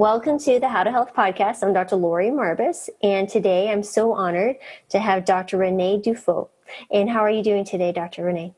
[0.00, 1.62] Welcome to the How to Health podcast.
[1.62, 1.96] I'm Dr.
[1.96, 4.56] Lori Marbas, and today I'm so honored
[4.88, 5.58] to have Dr.
[5.58, 6.48] Renee Dufault.
[6.90, 8.24] And how are you doing today, Dr.
[8.24, 8.54] Renee?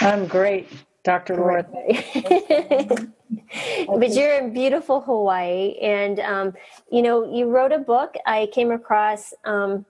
[0.00, 0.68] I'm great,
[1.02, 1.34] Dr.
[1.34, 1.64] Laura.
[3.88, 6.54] but you're in beautiful Hawaii, and um,
[6.92, 8.14] you know you wrote a book.
[8.24, 9.34] I came across.
[9.44, 9.84] Um,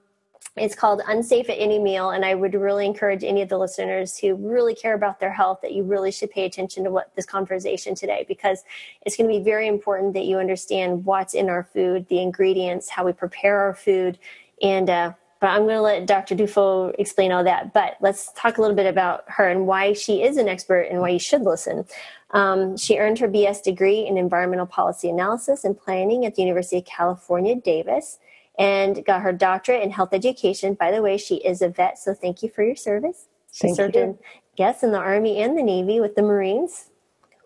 [0.57, 4.17] it's called Unsafe at Any Meal, and I would really encourage any of the listeners
[4.17, 7.25] who really care about their health that you really should pay attention to what this
[7.25, 8.63] conversation today because
[9.05, 12.89] it's going to be very important that you understand what's in our food, the ingredients,
[12.89, 14.17] how we prepare our food,
[14.61, 15.11] and uh,
[15.41, 16.33] but I'm going to let Dr.
[16.33, 17.73] Dufault explain all that.
[17.73, 21.01] But let's talk a little bit about her and why she is an expert and
[21.01, 21.85] why you should listen.
[22.31, 26.77] Um, she earned her BS degree in environmental policy analysis and planning at the University
[26.77, 28.17] of California, Davis
[28.57, 30.73] and got her doctorate in health education.
[30.73, 33.27] By the way, she is a vet, so thank you for your service.
[33.51, 34.01] She thank served you.
[34.01, 34.19] in
[34.57, 36.89] yes in the Army and the Navy with the Marines.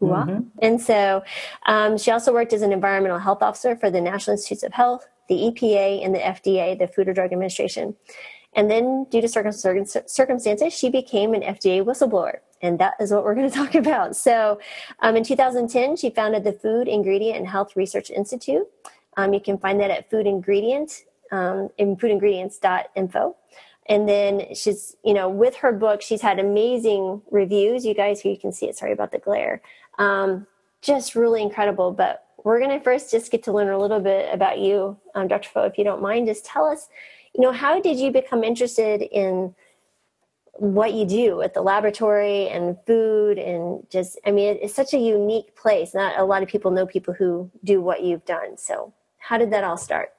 [0.02, 0.48] Mm-hmm.
[0.60, 1.24] And so
[1.66, 5.06] um, she also worked as an environmental health officer for the National Institutes of Health,
[5.28, 7.96] the EPA, and the FDA, the Food and Drug Administration.
[8.54, 12.38] And then, due to circumstances, she became an FDA whistleblower.
[12.62, 14.16] And that is what we're going to talk about.
[14.16, 14.60] So,
[15.02, 18.68] um, in 2010, she founded the Food Ingredient and Health Research Institute.
[19.20, 23.36] Um, you can find that at Food Ingredient um, in foodingredients.info.
[23.88, 27.86] And then she's, you know, with her book, she's had amazing reviews.
[27.86, 28.78] You guys, here you can see it.
[28.78, 29.61] Sorry about the glare.
[29.98, 30.48] Um,
[30.81, 31.92] just really incredible.
[31.92, 35.28] But we're going to first just get to learn a little bit about you, um,
[35.28, 35.50] Dr.
[35.50, 36.28] Fo, if you don't mind.
[36.28, 36.88] Just tell us,
[37.36, 39.54] you know, how did you become interested in
[40.54, 44.98] what you do at the laboratory and food and just, I mean, it's such a
[44.98, 45.94] unique place.
[45.94, 48.58] Not a lot of people know people who do what you've done.
[48.58, 50.09] So how did that all start?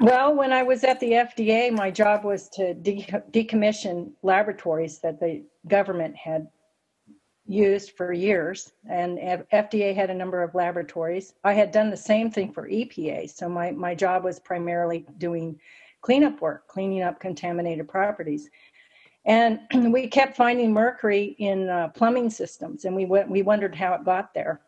[0.00, 5.18] Well, when I was at the FDA, my job was to de- decommission laboratories that
[5.18, 6.48] the government had
[7.46, 11.34] used for years, and FDA had a number of laboratories.
[11.42, 15.58] I had done the same thing for EPA, so my, my job was primarily doing
[16.02, 18.50] cleanup work, cleaning up contaminated properties.
[19.24, 19.60] And
[19.92, 24.04] we kept finding mercury in uh, plumbing systems, and we went, we wondered how it
[24.04, 24.60] got there.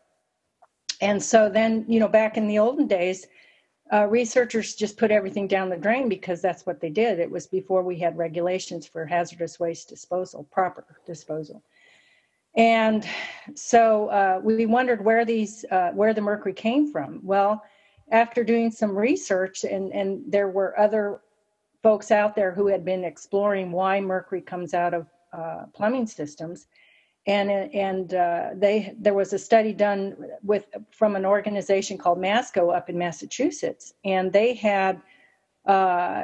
[1.01, 3.27] And so then, you know, back in the olden days,
[3.91, 7.19] uh, researchers just put everything down the drain because that's what they did.
[7.19, 11.61] It was before we had regulations for hazardous waste disposal, proper disposal.
[12.55, 13.05] And
[13.55, 17.19] so uh, we wondered where these, uh, where the mercury came from.
[17.23, 17.63] Well,
[18.11, 21.21] after doing some research, and, and there were other
[21.81, 26.67] folks out there who had been exploring why mercury comes out of uh, plumbing systems,
[27.27, 32.69] and and uh, they there was a study done with from an organization called Masco
[32.69, 35.01] up in Massachusetts, and they had
[35.65, 36.23] uh,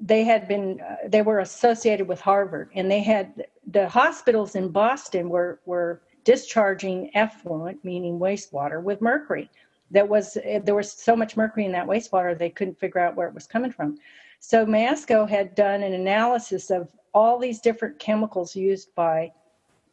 [0.00, 4.68] they had been uh, they were associated with Harvard, and they had the hospitals in
[4.68, 9.50] Boston were were discharging effluent, meaning wastewater, with mercury.
[9.90, 13.26] That was there was so much mercury in that wastewater they couldn't figure out where
[13.26, 13.98] it was coming from.
[14.38, 19.32] So Masco had done an analysis of all these different chemicals used by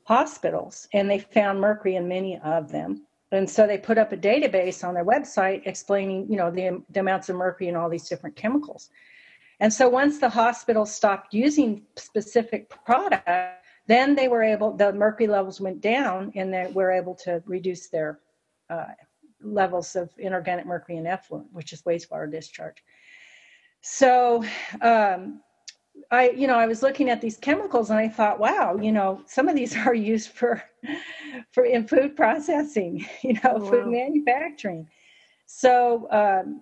[0.07, 3.05] hospitals and they found mercury in many of them.
[3.33, 7.01] And so they put up a database on their website explaining you know the, the
[7.01, 8.89] amounts of mercury in all these different chemicals.
[9.59, 13.27] And so once the hospital stopped using specific product
[13.87, 17.89] then they were able the mercury levels went down and they were able to reduce
[17.89, 18.19] their
[18.69, 18.85] uh,
[19.41, 22.81] levels of inorganic mercury in effluent which is wastewater discharge.
[23.81, 24.41] So
[24.81, 25.41] um,
[26.11, 29.21] I, you know, I was looking at these chemicals and I thought, wow, you know,
[29.25, 30.63] some of these are used for,
[31.51, 34.87] for in food processing, you know, oh, food manufacturing.
[35.45, 36.61] So um,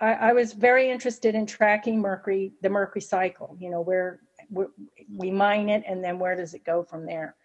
[0.00, 3.56] I, I, was very interested in tracking mercury, the mercury cycle.
[3.58, 4.68] You know, where, where
[5.14, 7.36] we mine it and then where does it go from there?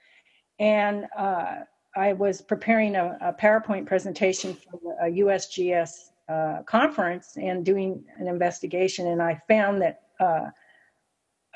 [0.59, 1.59] And uh,
[1.95, 8.27] I was preparing a, a, PowerPoint presentation for a USGS uh, conference and doing an
[8.27, 10.01] investigation, and I found that.
[10.19, 10.49] Uh,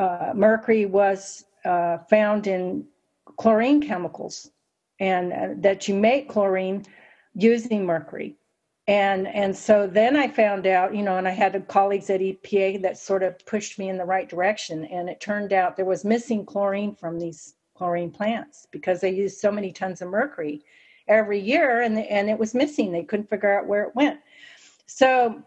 [0.01, 2.83] uh, mercury was uh, found in
[3.37, 4.49] chlorine chemicals,
[4.99, 6.83] and uh, that you make chlorine
[7.35, 8.35] using mercury.
[8.87, 12.81] And and so then I found out, you know, and I had colleagues at EPA
[12.81, 14.85] that sort of pushed me in the right direction.
[14.85, 19.39] And it turned out there was missing chlorine from these chlorine plants because they used
[19.39, 20.63] so many tons of mercury
[21.07, 22.91] every year, and and it was missing.
[22.91, 24.19] They couldn't figure out where it went.
[24.87, 25.43] So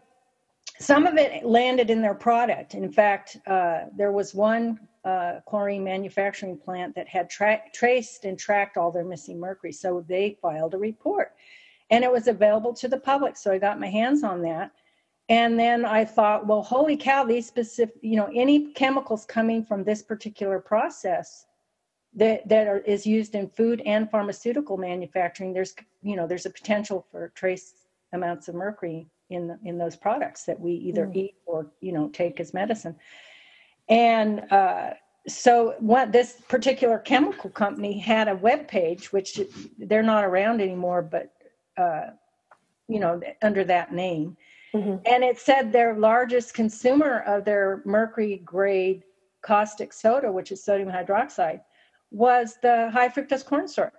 [0.79, 2.73] some of it landed in their product.
[2.73, 8.37] In fact, uh, there was one uh, chlorine manufacturing plant that had tra- traced and
[8.37, 11.33] tracked all their missing mercury, so they filed a report,
[11.91, 13.37] and it was available to the public.
[13.37, 14.71] So I got my hands on that,
[15.29, 17.23] and then I thought, well, holy cow!
[17.23, 21.45] These specific, you know, any chemicals coming from this particular process
[22.15, 26.49] that that are, is used in food and pharmaceutical manufacturing, there's, you know, there's a
[26.49, 27.73] potential for trace
[28.11, 31.15] amounts of mercury in in those products that we either mm.
[31.15, 32.95] eat or you know take as medicine.
[33.89, 34.91] And uh,
[35.27, 39.39] so what this particular chemical company had a web page, which
[39.77, 41.31] they're not around anymore, but
[41.77, 42.11] uh,
[42.87, 44.37] you know under that name.
[44.73, 44.97] Mm-hmm.
[45.05, 49.03] And it said their largest consumer of their mercury grade
[49.41, 51.61] caustic soda, which is sodium hydroxide,
[52.11, 53.93] was the high fructose corn syrup,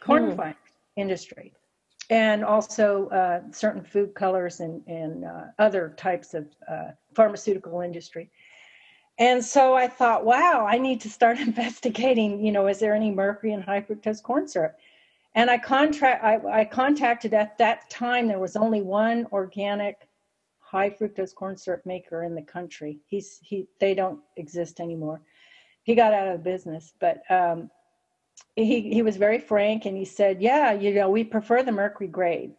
[0.00, 0.54] corn mm.
[0.96, 1.52] industry
[2.10, 8.30] and also uh, certain food colors and, and uh, other types of uh, pharmaceutical industry.
[9.18, 12.44] And so I thought, wow, I need to start investigating.
[12.44, 14.76] You know, is there any mercury in high fructose corn syrup?
[15.34, 18.26] And I contract, I, I contacted at that time.
[18.26, 20.08] There was only one organic
[20.58, 22.98] high fructose corn syrup maker in the country.
[23.06, 23.66] He's he.
[23.78, 25.20] They don't exist anymore.
[25.82, 27.70] He got out of business, but um,
[28.56, 32.08] he he was very frank and he said, "Yeah, you know, we prefer the mercury
[32.08, 32.54] grade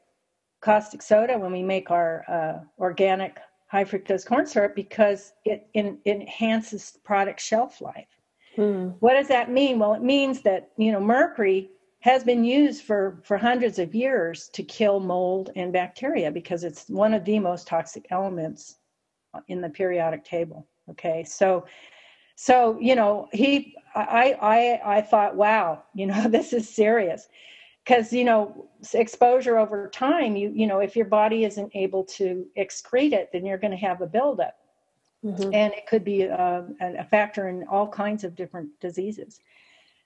[0.62, 3.38] caustic soda when we make our uh, organic
[3.68, 8.07] high fructose corn syrup because it, in, it enhances product shelf life."
[8.56, 8.89] Hmm.
[9.00, 9.79] What does that mean?
[9.79, 11.71] Well, it means that you know mercury
[12.01, 16.88] has been used for for hundreds of years to kill mold and bacteria because it's
[16.89, 18.77] one of the most toxic elements
[19.47, 20.68] in the periodic table.
[20.89, 21.65] Okay, so
[22.39, 27.28] so you know he i i i thought wow you know this is serious.
[27.84, 32.45] Because you know exposure over time you you know if your body isn't able to
[32.57, 34.56] excrete it then you're going to have a buildup.
[35.25, 35.51] Mm-hmm.
[35.51, 39.40] and it could be uh, a, a factor in all kinds of different diseases.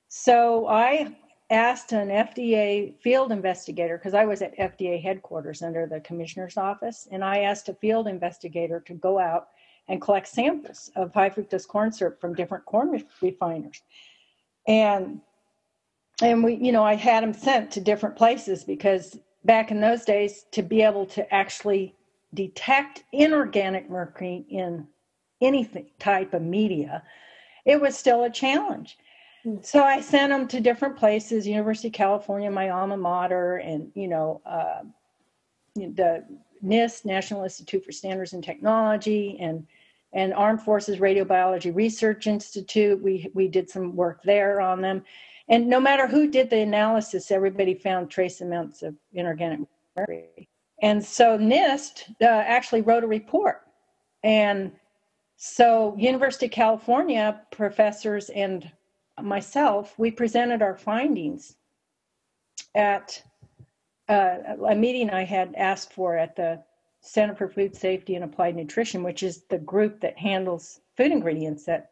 [0.08, 1.14] So i
[1.50, 7.10] asked an fda field investigator because i was at fda headquarters under the commissioner's office
[7.12, 9.50] and i asked a field investigator to go out
[9.88, 13.82] and collect samples of high fructose corn syrup from different corn refiners.
[14.68, 15.22] And
[16.22, 20.06] and we, you know, I had them sent to different places because back in those
[20.06, 21.96] days, to be able to actually
[22.34, 24.88] detect inorganic mercury in
[25.42, 27.04] anything type of media,
[27.66, 28.98] it was still a challenge.
[29.44, 29.56] Hmm.
[29.62, 34.08] So I sent them to different places, University of California, my alma mater, and you
[34.08, 34.84] know, uh,
[35.76, 36.24] the
[36.64, 39.66] NIST, National Institute for Standards and Technology, and
[40.14, 43.02] and Armed Forces Radiobiology Research Institute.
[43.02, 45.04] We we did some work there on them,
[45.48, 49.62] and no matter who did the analysis, everybody found trace amounts of inorganic
[49.96, 50.48] mercury.
[50.82, 53.62] And so NIST uh, actually wrote a report,
[54.24, 54.72] and
[55.38, 58.72] so University of California professors and
[59.22, 61.56] myself we presented our findings
[62.76, 63.22] at
[64.10, 64.38] uh,
[64.68, 66.64] a meeting I had asked for at the
[67.02, 71.68] Center for Food Safety and Applied Nutrition, which is the group that handles food ingredients
[71.68, 71.92] at,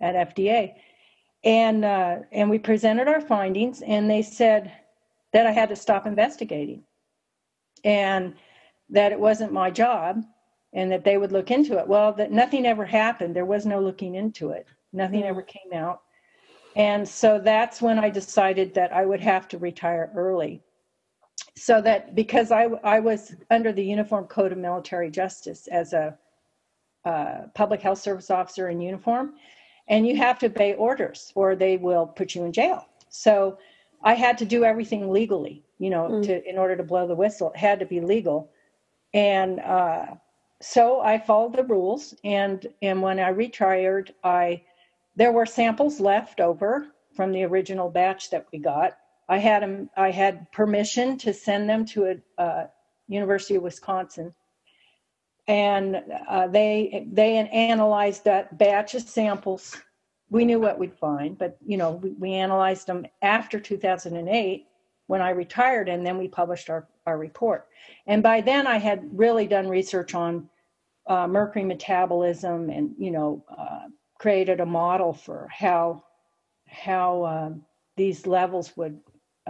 [0.00, 0.74] at FDA.
[1.44, 4.72] And, uh, and we presented our findings, and they said
[5.32, 6.82] that I had to stop investigating
[7.84, 8.34] and
[8.90, 10.24] that it wasn't my job
[10.72, 11.86] and that they would look into it.
[11.86, 13.34] Well, that nothing ever happened.
[13.34, 16.02] There was no looking into it, nothing ever came out.
[16.76, 20.62] And so that's when I decided that I would have to retire early
[21.56, 26.16] so that because I, I was under the Uniform Code of Military Justice as a
[27.04, 29.34] uh, public health service officer in uniform,
[29.88, 32.86] and you have to obey orders or they will put you in jail.
[33.08, 33.58] So
[34.02, 36.22] I had to do everything legally, you know, mm.
[36.24, 37.50] to in order to blow the whistle.
[37.50, 38.50] It had to be legal,
[39.14, 40.06] and uh,
[40.60, 42.14] so I followed the rules.
[42.24, 44.62] And and when I retired, I
[45.16, 48.96] there were samples left over from the original batch that we got,
[49.30, 49.88] I had them.
[49.96, 52.68] I had permission to send them to a
[53.06, 54.34] University of Wisconsin,
[55.46, 59.76] and uh, they they analyzed that batch of samples.
[60.30, 64.66] We knew what we'd find, but you know we, we analyzed them after 2008
[65.06, 67.68] when I retired, and then we published our our report.
[68.08, 70.50] And by then, I had really done research on
[71.06, 73.86] uh, mercury metabolism, and you know uh,
[74.18, 76.02] created a model for how
[76.66, 77.50] how uh,
[77.96, 78.98] these levels would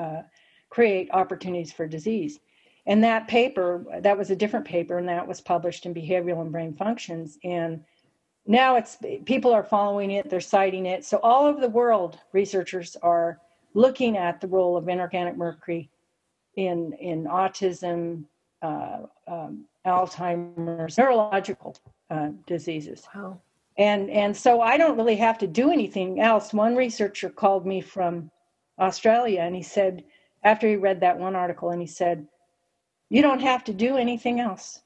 [0.01, 0.23] uh,
[0.71, 2.41] create opportunities for disease.
[2.87, 6.53] And that paper, that was a different paper, and that was published in Behavioral and
[6.53, 7.39] Brain Functions.
[7.45, 7.85] And
[8.47, 11.05] now it's people are following it, they're citing it.
[11.05, 13.41] So all over the world, researchers are
[13.75, 15.91] looking at the role of inorganic mercury
[16.57, 18.25] in in autism,
[18.63, 21.77] uh, um, Alzheimer's, neurological
[22.11, 23.07] uh, diseases.
[23.15, 23.41] Wow.
[23.77, 26.53] And and so I don't really have to do anything else.
[26.53, 28.31] One researcher called me from
[28.81, 29.41] Australia.
[29.41, 30.05] And he said,
[30.43, 32.27] after he read that one article, and he said,
[33.09, 34.81] You don't have to do anything else.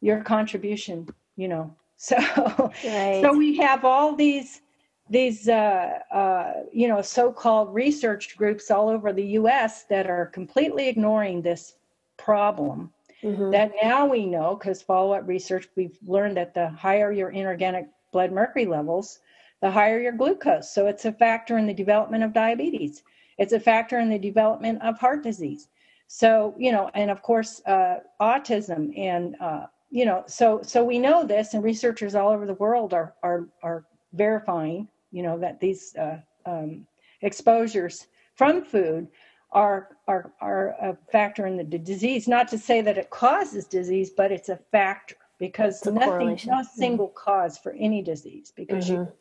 [0.00, 1.74] Your contribution, you know.
[2.02, 3.20] So, right.
[3.20, 4.62] so we have all these
[5.10, 9.84] these uh, uh, you know so-called research groups all over the U.S.
[9.90, 11.74] that are completely ignoring this
[12.16, 12.90] problem,
[13.22, 13.50] Mm-hmm.
[13.50, 17.88] That now we know, because follow up research, we've learned that the higher your inorganic
[18.12, 19.20] blood mercury levels,
[19.60, 20.70] the higher your glucose.
[20.70, 23.02] So it's a factor in the development of diabetes.
[23.40, 25.68] It's a factor in the development of heart disease.
[26.08, 30.98] So, you know, and of course, uh, autism and, uh, you know, so so we
[30.98, 35.58] know this, and researchers all over the world are are are verifying, you know, that
[35.58, 36.86] these uh, um,
[37.22, 39.08] exposures from food
[39.52, 42.28] are are are a factor in the disease.
[42.28, 47.08] Not to say that it causes disease, but it's a factor because nothing, no single
[47.08, 49.02] cause for any disease because mm-hmm.
[49.02, 49.12] you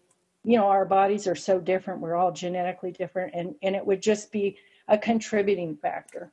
[0.43, 2.01] you know our bodies are so different.
[2.01, 6.31] We're all genetically different, and and it would just be a contributing factor.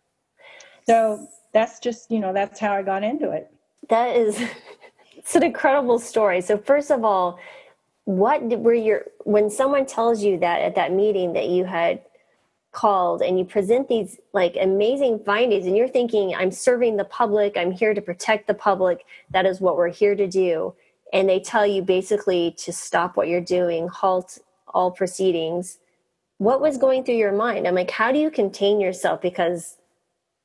[0.87, 3.51] So that's just you know that's how I got into it.
[3.89, 4.41] That is,
[5.17, 6.41] it's an incredible story.
[6.41, 7.39] So first of all,
[8.05, 12.01] what were your when someone tells you that at that meeting that you had
[12.71, 17.57] called and you present these like amazing findings and you're thinking i'm serving the public
[17.57, 20.75] i'm here to protect the public that is what we're here to do
[21.19, 25.79] and they tell you basically to stop what you're doing halt all proceedings.
[26.39, 27.67] What was going through your mind?
[27.67, 29.21] I'm like how do you contain yourself?
[29.21, 29.79] Because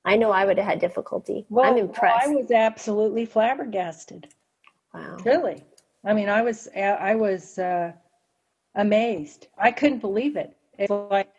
[0.03, 1.45] i know i would have had difficulty.
[1.49, 4.27] Well, i'm impressed well, i was absolutely flabbergasted.
[4.93, 5.17] Wow.
[5.25, 5.63] Really?
[6.03, 7.91] I mean i was i was uh,
[8.75, 9.47] amazed.
[9.57, 10.55] I couldn't believe it.
[10.77, 11.31] It's like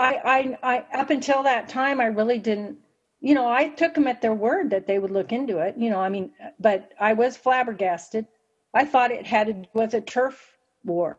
[0.00, 2.78] I, I, I, up until that time, I really didn't,
[3.20, 5.90] you know, I took them at their word that they would look into it, you
[5.90, 8.26] know, I mean, but I was flabbergasted.
[8.72, 11.18] I thought it had to with a turf war.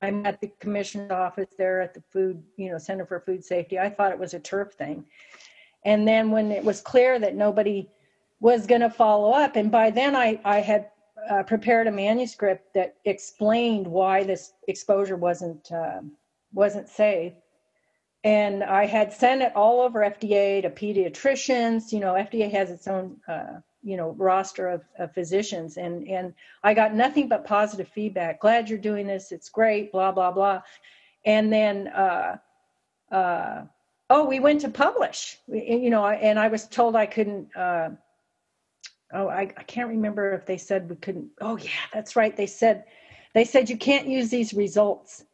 [0.00, 3.78] I'm at the commissioner's office there at the food, you know, Center for Food Safety.
[3.78, 5.04] I thought it was a turf thing.
[5.84, 7.90] And then when it was clear that nobody
[8.40, 10.90] was going to follow up, and by then I, I had
[11.28, 16.00] uh, prepared a manuscript that explained why this exposure wasn't uh,
[16.52, 17.34] wasn't safe
[18.24, 21.92] and I had sent it all over FDA to pediatricians.
[21.92, 26.34] You know, FDA has its own, uh, you know, roster of, of, physicians, and and
[26.62, 28.40] I got nothing but positive feedback.
[28.40, 29.30] Glad you're doing this.
[29.30, 29.92] It's great.
[29.92, 30.62] Blah blah blah.
[31.24, 32.36] And then, uh,
[33.12, 33.62] uh,
[34.10, 35.38] oh, we went to publish.
[35.46, 37.54] You know, and I was told I couldn't.
[37.56, 37.90] Uh,
[39.12, 41.28] oh, I, I can't remember if they said we couldn't.
[41.40, 42.36] Oh yeah, that's right.
[42.36, 42.84] They said
[43.32, 45.24] they said you can't use these results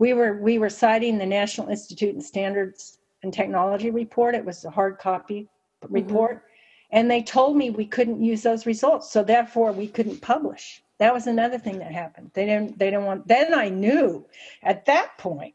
[0.00, 4.34] we were we were citing the National Institute of Standards and Technology report.
[4.34, 5.46] It was a hard copy
[5.84, 5.94] mm-hmm.
[5.94, 6.96] report, mm-hmm.
[6.96, 10.82] and they told me we couldn't use those results, so therefore we couldn't publish.
[10.98, 12.30] That was another thing that happened.
[12.34, 13.28] They didn't they didn't want.
[13.28, 14.26] Then I knew
[14.62, 15.54] at that point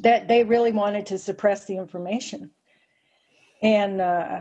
[0.00, 2.50] that they really wanted to suppress the information,
[3.62, 4.40] and uh,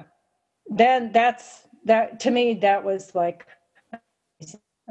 [0.66, 3.46] then that's that to me that was like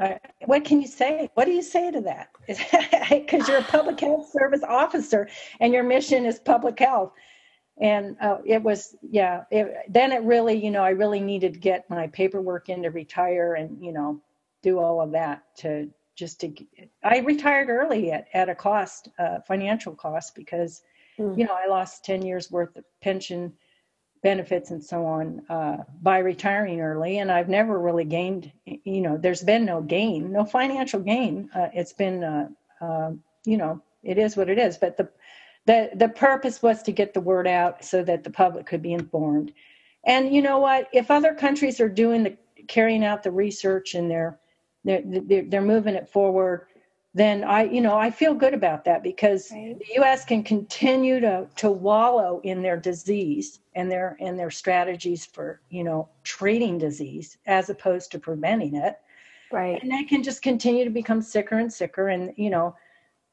[0.01, 1.29] uh, what can you say?
[1.33, 2.29] What do you say to that?
[3.09, 7.13] Because you're a public health service officer and your mission is public health.
[7.79, 11.59] And uh, it was, yeah, it, then it really, you know, I really needed to
[11.59, 14.21] get my paperwork in to retire and, you know,
[14.63, 16.51] do all of that to just to,
[17.03, 20.81] I retired early at, at a cost, uh, financial cost, because,
[21.19, 21.37] mm.
[21.37, 23.53] you know, I lost 10 years worth of pension
[24.31, 27.19] benefits and so on uh, by retiring early.
[27.19, 31.49] And I've never really gained, you know, there's been no gain, no financial gain.
[31.55, 32.47] Uh, it's been, uh,
[32.81, 34.77] um, you know, it is what it is.
[34.77, 35.07] But the,
[35.65, 38.91] the, the purpose was to get the word out so that the public could be
[38.91, 39.53] informed.
[40.05, 40.89] And you know what?
[40.91, 42.35] If other countries are doing the
[42.67, 44.37] carrying out the research and they're
[44.83, 46.67] they're, they're, they're moving it forward,
[47.17, 49.75] then I, you know, I feel good about that because right.
[49.79, 50.23] the U.S.
[50.23, 55.83] can continue to to wallow in their disease and their and their strategies for, you
[55.83, 58.99] know, treating disease as opposed to preventing it.
[59.51, 59.81] Right.
[59.81, 62.09] And they can just continue to become sicker and sicker.
[62.09, 62.75] And you know,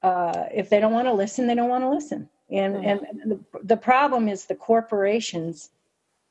[0.02, 2.28] uh, if they don't want to listen, they don't want to listen.
[2.50, 2.86] And right.
[2.86, 5.70] and the, the problem is the corporations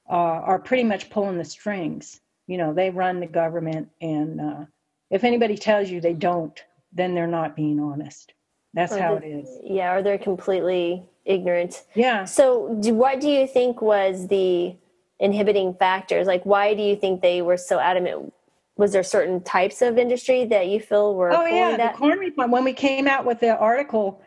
[0.09, 2.19] uh, are pretty much pulling the strings.
[2.47, 4.65] You know, they run the government, and uh,
[5.11, 6.59] if anybody tells you they don't,
[6.93, 8.33] then they're not being honest.
[8.73, 9.49] That's or how it is.
[9.63, 11.83] Yeah, or they're completely ignorant.
[11.93, 12.25] Yeah.
[12.25, 14.75] So, do, what do you think was the
[15.19, 16.27] inhibiting factors?
[16.27, 18.33] Like, why do you think they were so adamant?
[18.75, 21.31] Was there certain types of industry that you feel were?
[21.31, 21.93] Oh yeah, that?
[21.93, 22.51] the corn refinery.
[22.51, 24.21] When we came out with the article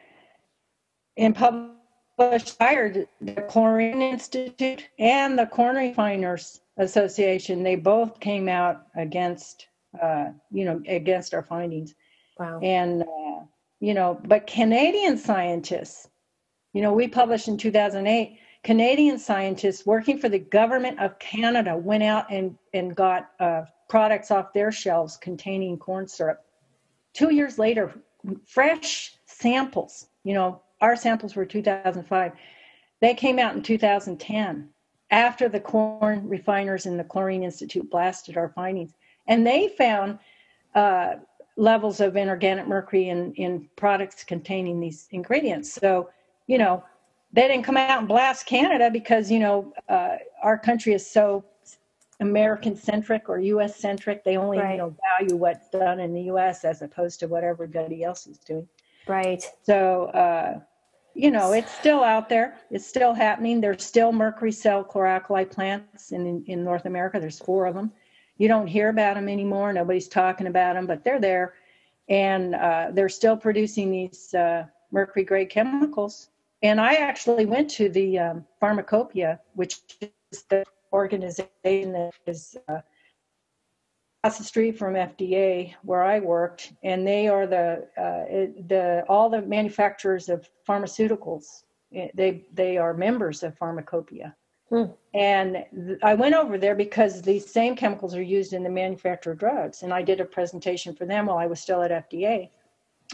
[1.17, 8.87] in published hired the Chlorine Institute and the Corn Refiners Association, they both came out
[8.95, 9.67] against,
[10.01, 11.95] uh, you know, against our findings.
[12.39, 12.61] Wow.
[12.61, 13.45] And, uh,
[13.81, 16.09] you know, but Canadian scientists,
[16.73, 22.03] you know, we published in 2008, Canadian scientists working for the government of Canada went
[22.03, 26.45] out and, and got uh, products off their shelves containing corn syrup.
[27.15, 27.95] Two years later,
[28.45, 32.33] fresh samples, you know, our samples were 2005.
[33.01, 34.69] They came out in 2010
[35.11, 38.93] after the corn refiners and the Chlorine Institute blasted our findings.
[39.29, 40.19] And they found
[40.75, 41.15] uh,
[41.57, 45.73] levels of inorganic mercury in, in products containing these ingredients.
[45.73, 46.11] So,
[46.47, 46.85] you know,
[47.33, 51.45] they didn't come out and blast Canada because, you know, uh, our country is so
[52.21, 54.25] American centric or US centric.
[54.25, 54.73] They only, right.
[54.73, 58.39] you know, value what's done in the US as opposed to what everybody else is
[58.39, 58.69] doing.
[59.07, 59.43] Right.
[59.63, 60.61] So, uh,
[61.15, 62.59] you know, it's still out there.
[62.71, 63.61] It's still happening.
[63.61, 67.19] There's still mercury cell chloralkali plants in, in North America.
[67.19, 67.93] There's four of them.
[68.39, 69.73] You don't hear about them anymore.
[69.73, 71.55] Nobody's talking about them, but they're there.
[72.09, 76.29] And uh, they're still producing these uh, mercury grade chemicals.
[76.63, 79.81] And I actually went to the um, Pharmacopoeia, which
[80.33, 81.49] is the organization
[81.93, 82.81] that is uh,
[84.27, 89.31] across the street from FDA where I worked, and they are the uh, the all
[89.31, 91.63] the manufacturers of pharmaceuticals.
[91.93, 94.35] They they are members of Pharmacopoeia.
[94.69, 94.85] Hmm.
[95.15, 99.33] And th- I went over there because these same chemicals are used in the manufacture
[99.33, 99.83] of drugs.
[99.83, 102.51] And I did a presentation for them while I was still at FDA.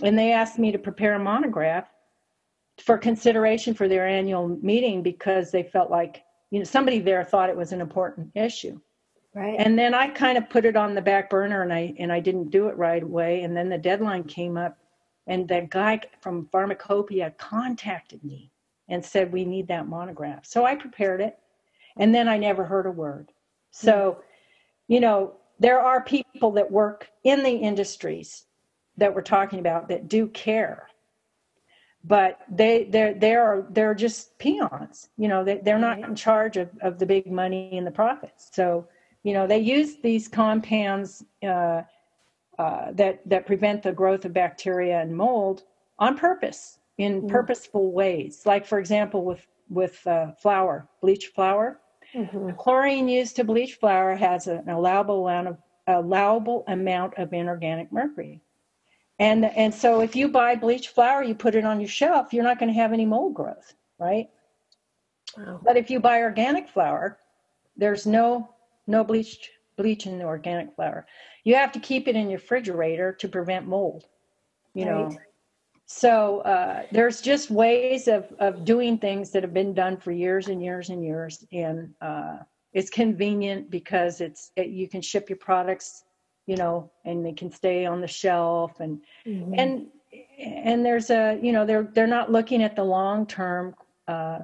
[0.02, 1.88] And they asked me to prepare a monograph
[2.82, 7.50] for consideration for their annual meeting because they felt like, you know, somebody there thought
[7.50, 8.80] it was an important issue.
[9.34, 9.56] Right.
[9.58, 12.20] And then I kind of put it on the back burner and I and I
[12.20, 13.42] didn't do it right away.
[13.42, 14.78] And then the deadline came up
[15.26, 18.50] and the guy from Pharmacopoeia contacted me
[18.88, 20.44] and said we need that monograph.
[20.44, 21.38] So I prepared it
[21.96, 23.32] and then I never heard a word.
[23.70, 24.18] So,
[24.88, 28.46] you know, there are people that work in the industries
[28.96, 30.88] that we're talking about that do care
[32.04, 36.68] but they they're they're they're just peons you know they, they're not in charge of,
[36.82, 38.86] of the big money and the profits so
[39.22, 41.82] you know, they use these compounds uh,
[42.58, 45.64] uh, that that prevent the growth of bacteria and mold
[45.98, 47.28] on purpose in mm.
[47.28, 48.42] purposeful ways.
[48.44, 51.80] Like, for example, with with uh, flour, bleach flour,
[52.14, 52.46] mm-hmm.
[52.46, 57.92] the chlorine used to bleach flour has an allowable amount of allowable amount of inorganic
[57.92, 58.40] mercury.
[59.18, 62.44] And and so if you buy bleach flour, you put it on your shelf, you're
[62.44, 64.28] not going to have any mold growth, right?
[65.36, 65.60] Wow.
[65.62, 67.18] But if you buy organic flour,
[67.76, 68.54] there's no
[68.86, 71.06] no bleach bleach in the organic flour.
[71.44, 74.06] You have to keep it in your refrigerator to prevent mold.
[74.74, 74.90] You right.
[74.90, 75.18] know.
[75.94, 80.48] So uh, there's just ways of, of doing things that have been done for years
[80.48, 82.38] and years and years, and uh,
[82.72, 86.04] it's convenient because it's it, you can ship your products,
[86.46, 89.54] you know, and they can stay on the shelf, and mm-hmm.
[89.58, 89.86] and
[90.38, 93.74] and there's a you know they're they're not looking at the long term
[94.08, 94.38] uh,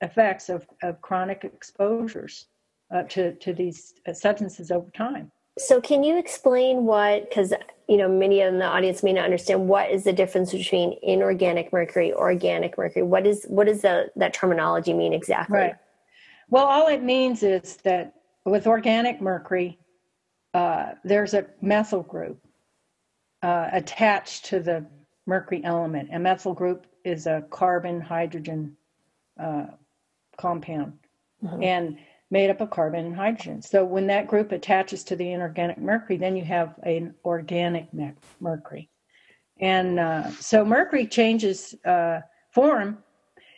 [0.00, 2.46] effects of, of chronic exposures
[2.94, 5.30] uh, to to these uh, substances over time.
[5.58, 7.28] So, can you explain what?
[7.28, 7.52] Because
[7.88, 11.72] you know, many in the audience may not understand what is the difference between inorganic
[11.72, 13.02] mercury, organic mercury.
[13.02, 15.58] What is what does the, that terminology mean exactly?
[15.58, 15.74] Right.
[16.50, 19.78] Well, all it means is that with organic mercury,
[20.52, 22.38] uh, there's a methyl group
[23.42, 24.86] uh, attached to the
[25.26, 26.10] mercury element.
[26.12, 28.76] A methyl group is a carbon hydrogen
[29.40, 29.66] uh,
[30.36, 30.92] compound,
[31.42, 31.62] mm-hmm.
[31.62, 31.98] and
[32.30, 33.62] made up of carbon and hydrogen.
[33.62, 37.88] So when that group attaches to the inorganic mercury, then you have an organic
[38.40, 38.90] mercury.
[39.60, 42.98] And uh, so mercury changes uh, form.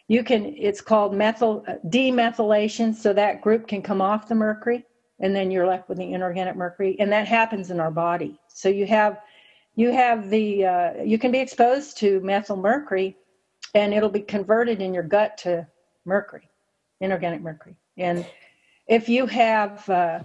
[0.08, 2.94] You can, it's called methyl uh, demethylation.
[2.94, 4.84] So that group can come off the mercury,
[5.18, 6.96] and then you're left with the inorganic mercury.
[7.00, 8.38] And that happens in our body.
[8.48, 9.20] So you have,
[9.74, 13.16] you have the, uh, you can be exposed to methyl mercury,
[13.74, 15.66] and it'll be converted in your gut to
[16.04, 16.48] mercury,
[17.00, 17.76] inorganic mercury.
[17.96, 18.24] And
[18.90, 20.18] if you have uh,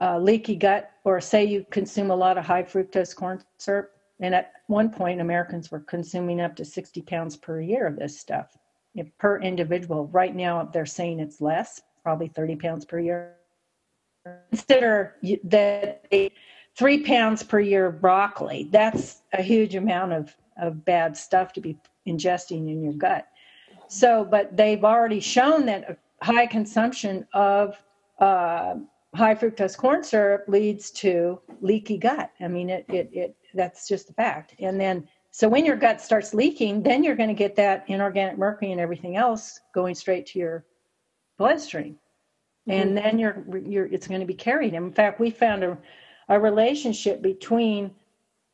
[0.00, 3.90] uh, leaky gut, or say you consume a lot of high fructose corn syrup,
[4.20, 8.18] and at one point Americans were consuming up to 60 pounds per year of this
[8.18, 8.56] stuff
[8.94, 10.06] if, per individual.
[10.06, 13.34] Right now they're saying it's less, probably 30 pounds per year.
[14.50, 16.10] Consider that
[16.76, 18.68] three pounds per year of broccoli.
[18.72, 23.26] That's a huge amount of, of bad stuff to be ingesting in your gut.
[23.88, 27.82] So, but they've already shown that a high consumption of
[28.18, 28.74] uh,
[29.14, 32.30] high fructose corn syrup leads to leaky gut.
[32.40, 34.54] I mean, it, it, it, that's just a fact.
[34.58, 38.38] And then, so when your gut starts leaking, then you're going to get that inorganic
[38.38, 40.64] mercury and everything else going straight to your
[41.38, 41.96] bloodstream.
[42.68, 42.70] Mm-hmm.
[42.70, 44.74] And then you're, you're, it's going to be carried.
[44.74, 45.78] In fact, we found a,
[46.28, 47.94] a relationship between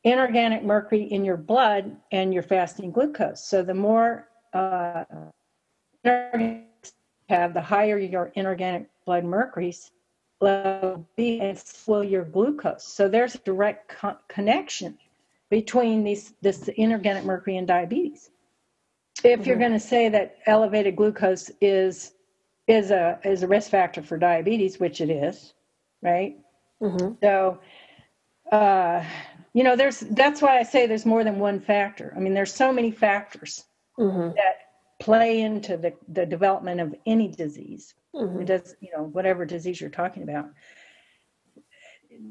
[0.03, 3.45] inorganic mercury in your blood and your fasting glucose.
[3.45, 5.03] So the more uh,
[7.27, 9.91] have, the higher your inorganic blood mercury's
[10.41, 12.83] level be and slow your glucose.
[12.83, 14.97] So there's a direct co- connection
[15.49, 18.29] between these this inorganic mercury and diabetes.
[19.23, 19.49] If mm-hmm.
[19.49, 22.13] you're going to say that elevated glucose is
[22.67, 25.53] is a is a risk factor for diabetes, which it is,
[26.01, 26.37] right?
[26.81, 27.13] Mm-hmm.
[27.21, 27.59] So,
[28.51, 29.03] uh,
[29.53, 32.13] you know, there's that's why I say there's more than one factor.
[32.15, 33.63] I mean, there's so many factors
[33.97, 34.35] mm-hmm.
[34.35, 34.64] that
[35.05, 37.93] play into the the development of any disease.
[38.15, 38.41] Mm-hmm.
[38.41, 40.45] It does, you know, whatever disease you're talking about.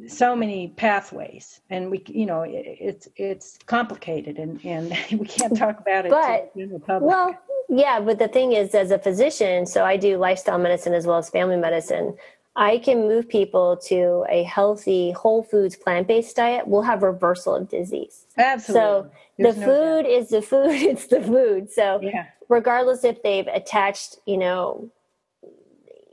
[0.09, 4.89] So many pathways, and we, you know, it, it's it's complicated, and and
[5.21, 6.11] we can't talk about it.
[6.11, 10.95] But well, yeah, but the thing is, as a physician, so I do lifestyle medicine
[10.95, 12.17] as well as family medicine.
[12.57, 16.69] I can move people to a healthy, whole foods, plant based diet.
[16.69, 18.27] We'll have reversal of disease.
[18.39, 18.81] Absolutely.
[18.81, 20.11] So There's the no food doubt.
[20.11, 20.71] is the food.
[20.71, 21.71] It's the food.
[21.73, 22.27] So yeah.
[22.49, 24.91] regardless if they've attached, you know,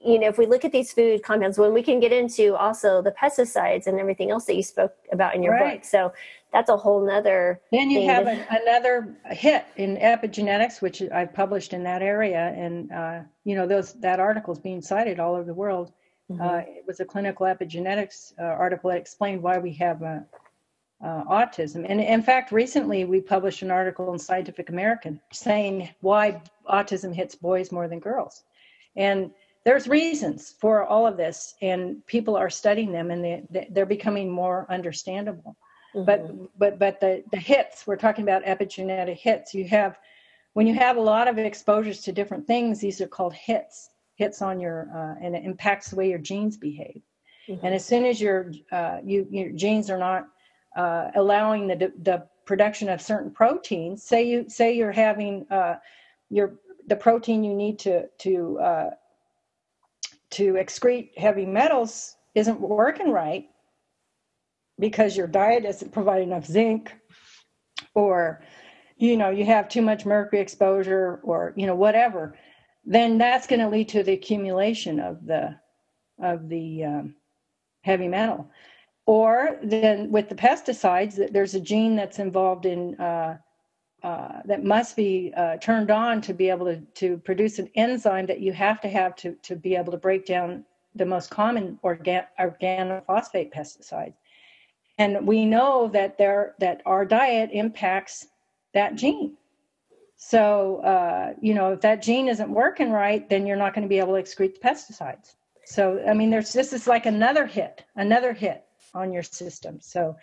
[0.03, 3.03] you know, if we look at these food compounds, when we can get into also
[3.03, 5.75] the pesticides and everything else that you spoke about in your right.
[5.75, 5.85] book.
[5.85, 6.11] So
[6.51, 7.61] that's a whole nother.
[7.71, 12.91] Then you have an, another hit in epigenetics, which I've published in that area, and
[12.91, 15.91] uh, you know those that article is being cited all over the world.
[16.31, 16.41] Mm-hmm.
[16.41, 20.19] Uh, it was a clinical epigenetics uh, article that explained why we have uh,
[21.03, 26.41] uh, autism, and in fact, recently we published an article in Scientific American saying why
[26.69, 28.43] autism hits boys more than girls,
[28.95, 29.31] and
[29.63, 34.29] there's reasons for all of this, and people are studying them, and they, they're becoming
[34.29, 35.55] more understandable.
[35.95, 36.05] Mm-hmm.
[36.05, 39.53] But but but the the hits we're talking about epigenetic hits.
[39.53, 39.97] You have
[40.53, 43.90] when you have a lot of exposures to different things, these are called hits.
[44.21, 47.01] Hits on your uh, and it impacts the way your genes behave.
[47.47, 47.65] Mm-hmm.
[47.65, 48.39] And as soon as your
[48.71, 50.27] uh, you, your genes are not
[50.75, 55.75] uh, allowing the the production of certain proteins, say you say you're having uh,
[56.29, 56.59] your
[56.91, 58.89] the protein you need to to uh,
[60.37, 63.45] to excrete heavy metals isn't working right,
[64.77, 66.93] because your diet doesn't provide enough zinc
[67.93, 68.41] or
[68.97, 72.35] you know you have too much mercury exposure or you know whatever
[72.83, 75.55] then that's going to lead to the accumulation of the
[76.19, 77.15] of the um,
[77.81, 78.49] heavy metal.
[79.05, 83.37] Or then with the pesticides that there's a gene that's involved in uh,
[84.03, 88.25] uh, that must be uh, turned on to be able to, to produce an enzyme
[88.25, 90.65] that you have to have to, to be able to break down
[90.95, 94.15] the most common organ, organophosphate pesticides.
[94.97, 98.27] And we know that there that our diet impacts
[98.73, 99.37] that gene
[100.23, 103.89] so uh, you know if that gene isn't working right then you're not going to
[103.89, 105.33] be able to excrete the pesticides.
[105.65, 109.79] So i mean there's this is like another hit another hit on your system.
[109.81, 110.15] So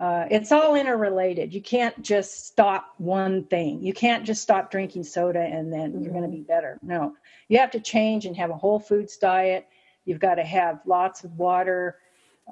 [0.00, 1.52] uh, it's all interrelated.
[1.52, 3.82] You can't just stop one thing.
[3.82, 6.02] You can't just stop drinking soda and then mm-hmm.
[6.02, 6.78] you're going to be better.
[6.82, 7.14] No.
[7.48, 9.68] You have to change and have a whole foods diet.
[10.06, 11.98] You've got to have lots of water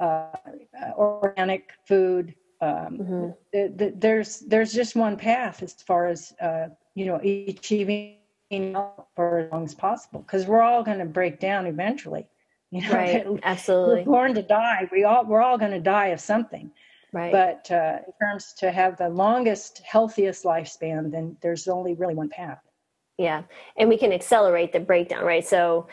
[0.01, 0.37] uh,
[0.97, 2.35] organic food.
[2.61, 3.29] Um, mm-hmm.
[3.53, 8.17] the, the, there's there's just one path as far as uh, you know achieving
[9.15, 12.27] for as long as possible because we're all going to break down eventually.
[12.71, 14.01] You know, right, absolutely.
[14.01, 14.87] We're born to die.
[14.93, 16.71] We all we're all going to die of something.
[17.15, 17.33] Right.
[17.33, 22.29] But uh, in terms to have the longest, healthiest lifespan, then there's only really one
[22.29, 22.61] path.
[23.17, 23.45] Yeah,
[23.79, 25.47] and we can accelerate the breakdown, right?
[25.47, 25.89] So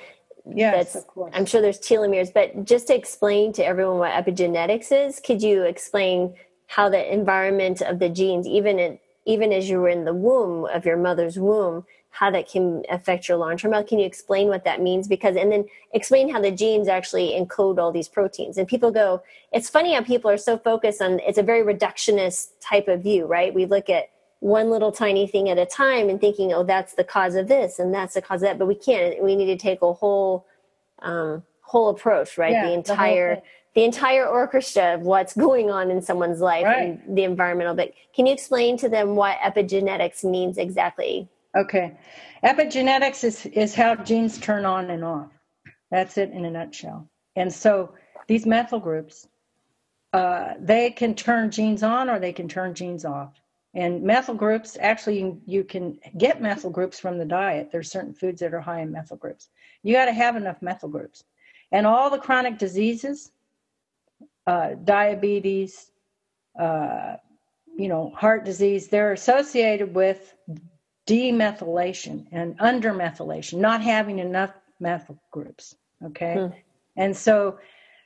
[0.53, 1.31] Yes, that's, of course.
[1.35, 5.63] I'm sure there's telomeres, but just to explain to everyone what epigenetics is, could you
[5.63, 6.35] explain
[6.67, 10.65] how the environment of the genes, even in, even as you were in the womb
[10.65, 13.87] of your mother's womb, how that can affect your long-term health?
[13.87, 15.07] Can you explain what that means?
[15.07, 18.57] Because and then explain how the genes actually encode all these proteins.
[18.57, 21.19] And people go, it's funny how people are so focused on.
[21.19, 23.53] It's a very reductionist type of view, right?
[23.53, 27.03] We look at one little tiny thing at a time and thinking, oh, that's the
[27.03, 28.59] cause of this and that's the cause of that.
[28.59, 29.21] But we can't.
[29.21, 30.45] We need to take a whole
[31.01, 32.53] um, whole approach, right?
[32.53, 33.41] Yeah, the entire the,
[33.75, 36.99] the, entire orchestra of what's going on in someone's life right.
[37.05, 37.75] and the environmental.
[37.75, 41.27] But can you explain to them what epigenetics means exactly?
[41.55, 41.95] Okay,
[42.43, 45.31] epigenetics is is how genes turn on and off.
[45.91, 47.07] That's it in a nutshell.
[47.35, 47.93] And so
[48.27, 49.27] these methyl groups,
[50.13, 53.33] uh, they can turn genes on or they can turn genes off.
[53.73, 57.69] And methyl groups, actually, you, you can get methyl groups from the diet.
[57.71, 59.49] There's certain foods that are high in methyl groups.
[59.83, 61.25] You got to have enough methyl groups.
[61.73, 63.31] And all the chronic diseases,
[64.47, 65.91] uh, diabetes,
[66.59, 67.15] uh,
[67.77, 70.35] you know, heart disease, they're associated with
[71.07, 75.75] demethylation and undermethylation, not having enough methyl groups.
[76.03, 76.35] Okay.
[76.35, 76.47] Hmm.
[76.97, 77.59] And so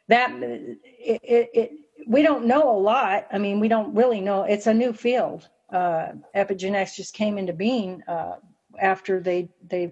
[0.08, 0.80] that it,
[1.24, 1.72] it, it,
[2.08, 3.28] we don't know a lot.
[3.32, 4.44] I mean, we don't really know.
[4.44, 8.36] It's a new field uh, epigenetics just came into being uh,
[8.80, 9.92] after they they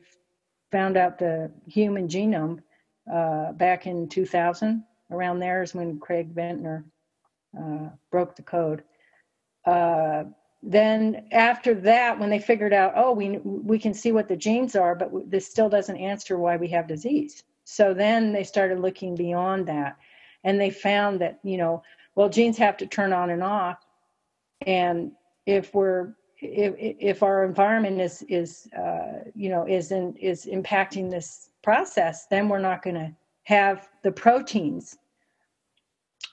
[0.72, 2.60] found out the human genome
[3.12, 4.84] uh, back in 2000.
[5.12, 6.84] Around there is when Craig Venter
[7.58, 8.84] uh, broke the code.
[9.66, 10.26] Uh,
[10.64, 14.76] then after that, when they figured out, oh, we we can see what the genes
[14.76, 17.44] are, but this still doesn't answer why we have disease.
[17.64, 19.98] So then they started looking beyond that,
[20.44, 21.84] and they found that you know,
[22.16, 23.86] well, genes have to turn on and off,
[24.66, 25.12] and
[25.46, 31.10] if we're if if our environment is is uh, you know is in, is impacting
[31.10, 33.12] this process, then we're not going to
[33.48, 34.98] have the proteins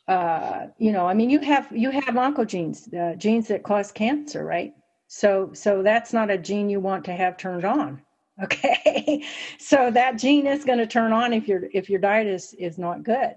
[0.07, 4.45] uh, you know, I mean, you have you have oncogenes, uh, genes that cause cancer,
[4.45, 4.75] right?
[5.07, 8.03] So so that's not a gene you want to have turned on.
[8.43, 9.23] Okay,
[9.61, 12.79] so that gene is going to turn on if your if your diet is is
[12.79, 13.37] not good,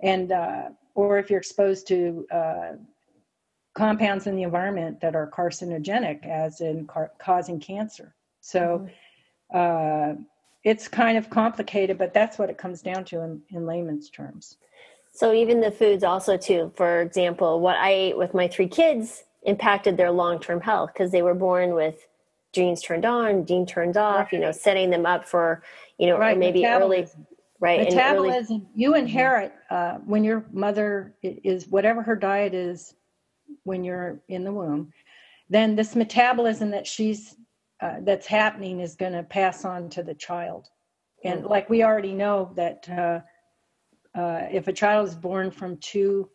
[0.00, 2.70] and uh, or if you're exposed to uh,
[3.74, 8.14] compounds in the environment that are carcinogenic, as in car- causing cancer.
[8.40, 8.88] So.
[9.52, 10.20] Mm-hmm.
[10.22, 10.24] Uh,
[10.64, 14.56] it's kind of complicated, but that's what it comes down to in, in layman's terms.
[15.12, 19.24] So even the foods also too, for example, what I ate with my three kids
[19.42, 22.06] impacted their long-term health because they were born with
[22.52, 24.32] genes turned on, gene turned off, right.
[24.32, 25.62] you know, setting them up for,
[25.98, 26.38] you know, right.
[26.38, 27.06] maybe early
[27.60, 32.94] right metabolism early, you inherit uh, when your mother is whatever her diet is
[33.64, 34.92] when you're in the womb
[35.50, 37.36] then this metabolism that she's
[37.82, 40.68] uh, that's happening is going to pass on to the child
[41.24, 41.48] and mm-hmm.
[41.48, 43.20] like we already know that uh,
[44.18, 46.28] uh, if a child is born from two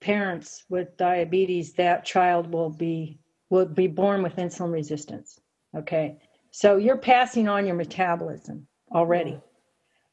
[0.00, 3.18] parents with diabetes, that child will be
[3.50, 5.40] will be born with insulin resistance.
[5.76, 6.18] Okay,
[6.50, 9.40] so you're passing on your metabolism already,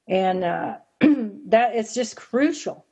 [0.07, 2.85] and uh, that is just crucial.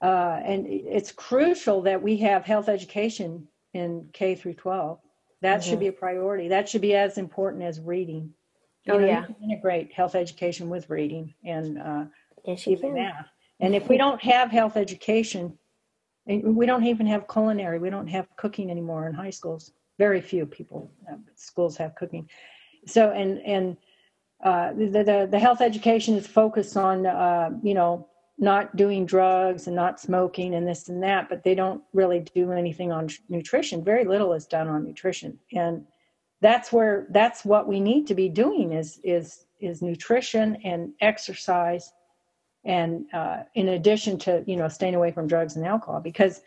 [0.00, 4.98] Uh, and it's crucial that we have health education in K through 12.
[5.42, 5.70] That mm-hmm.
[5.70, 6.48] should be a priority.
[6.48, 8.32] That should be as important as reading.
[8.84, 9.26] You oh know, yeah.
[9.42, 12.04] integrate health education with reading and uh,
[12.44, 13.28] Yes, even math.
[13.60, 15.56] And if we don't have health education,
[16.26, 17.78] we don't even have culinary.
[17.78, 19.72] We don't have cooking anymore in high schools.
[19.98, 22.28] Very few people uh, schools have cooking.
[22.86, 23.76] So and and
[24.42, 28.08] uh, the, the the health education is focused on uh, you know
[28.42, 32.50] not doing drugs and not smoking and this and that, but they don't really do
[32.50, 33.84] anything on nutrition.
[33.84, 35.86] Very little is done on nutrition, and
[36.40, 41.92] that's where that's what we need to be doing is is is nutrition and exercise
[42.64, 46.40] and uh, in addition to you know staying away from drugs and alcohol because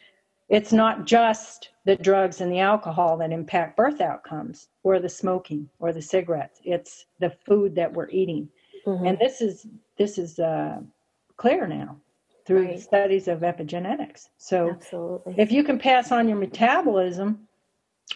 [0.50, 5.70] it's not just the drugs and the alcohol that impact birth outcomes or the smoking
[5.80, 8.50] or the cigarettes it's the food that we're eating
[8.86, 9.06] mm-hmm.
[9.06, 9.66] and this is
[9.98, 10.78] this is uh,
[11.38, 11.98] clear now
[12.46, 12.80] through right.
[12.80, 15.36] studies of epigenetics so Absolutely.
[15.38, 17.48] if you can pass on your metabolism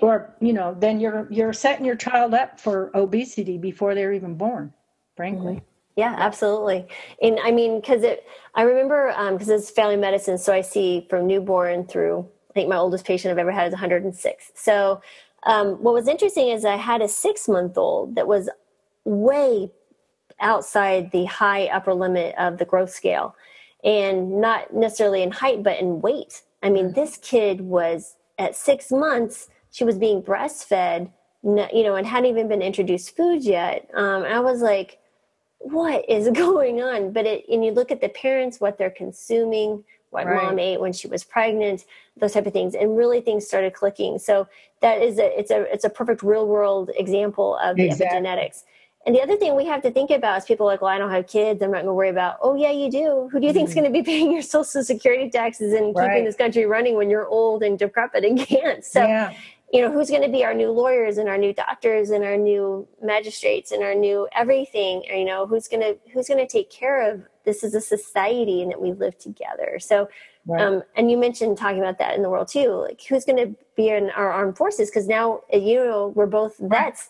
[0.02, 4.36] or you know then you're you're setting your child up for obesity before they're even
[4.36, 4.74] born
[5.16, 5.66] frankly mm-hmm.
[6.00, 6.88] Yeah, absolutely.
[7.22, 11.06] And I mean, because it, I remember because um, it's family medicine, so I see
[11.10, 12.26] from newborn through.
[12.50, 14.52] I think my oldest patient I've ever had is 106.
[14.56, 15.02] So,
[15.44, 18.50] um, what was interesting is I had a six month old that was
[19.04, 19.72] way
[20.42, 23.36] outside the high upper limit of the growth scale,
[23.84, 26.42] and not necessarily in height, but in weight.
[26.62, 27.00] I mean, mm-hmm.
[27.00, 29.50] this kid was at six months.
[29.72, 31.12] She was being breastfed,
[31.44, 33.90] you know, and hadn't even been introduced food yet.
[33.94, 35.00] Um, I was like
[35.60, 37.12] what is going on?
[37.14, 40.44] But it, and you look at the parents, what they're consuming, what right.
[40.44, 41.86] mom ate when she was pregnant,
[42.18, 44.18] those type of things, and really things started clicking.
[44.18, 44.48] So
[44.82, 48.20] that is a it's a it's a perfect real world example of the exactly.
[48.20, 48.64] epigenetics.
[49.06, 51.10] And the other thing we have to think about is people like, well, I don't
[51.10, 51.62] have kids.
[51.62, 52.38] I'm not going to worry about.
[52.42, 53.30] Oh yeah, you do.
[53.32, 53.84] Who do you think is mm-hmm.
[53.84, 56.10] going to be paying your social security taxes and right.
[56.10, 58.84] keeping this country running when you're old and decrepit and can't?
[58.84, 59.34] So yeah
[59.72, 62.38] you know who's going to be our new lawyers and our new doctors and our
[62.38, 66.70] new magistrates and our new everything you know who's going to who's going to take
[66.70, 70.10] care of this as a society and that we live together so
[70.48, 70.62] right.
[70.62, 73.56] um, and you mentioned talking about that in the world too like who's going to
[73.76, 77.10] be in our armed forces because now you know we're both vets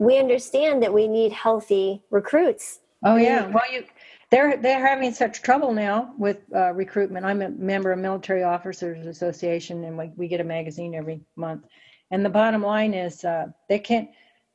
[0.00, 3.84] we understand that we need healthy recruits oh yeah well you
[4.30, 7.26] they're they're having such trouble now with uh, recruitment.
[7.26, 11.64] I'm a member of Military Officers Association, and we, we get a magazine every month.
[12.12, 14.08] And the bottom line is uh, they can't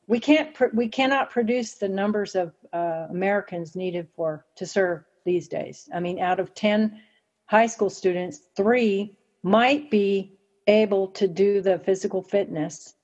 [0.06, 5.04] we can't pr- we cannot produce the numbers of uh, Americans needed for to serve
[5.26, 5.88] these days.
[5.94, 7.02] I mean, out of ten
[7.46, 12.94] high school students, three might be able to do the physical fitness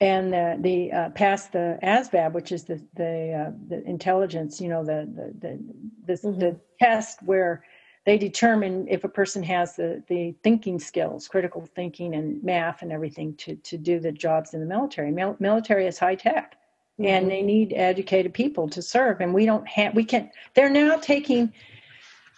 [0.00, 4.68] and the, the uh, pass the ASVAB, which is the the, uh, the intelligence, you
[4.68, 5.58] know, the the the,
[6.06, 6.38] the, mm-hmm.
[6.38, 7.62] the, test where
[8.04, 12.92] they determine if a person has the, the thinking skills, critical thinking and math and
[12.92, 15.10] everything to, to do the jobs in the military.
[15.10, 16.56] Mil- military is high tech
[16.98, 17.06] mm-hmm.
[17.06, 19.20] and they need educated people to serve.
[19.20, 21.52] And we don't have, we can, they're now taking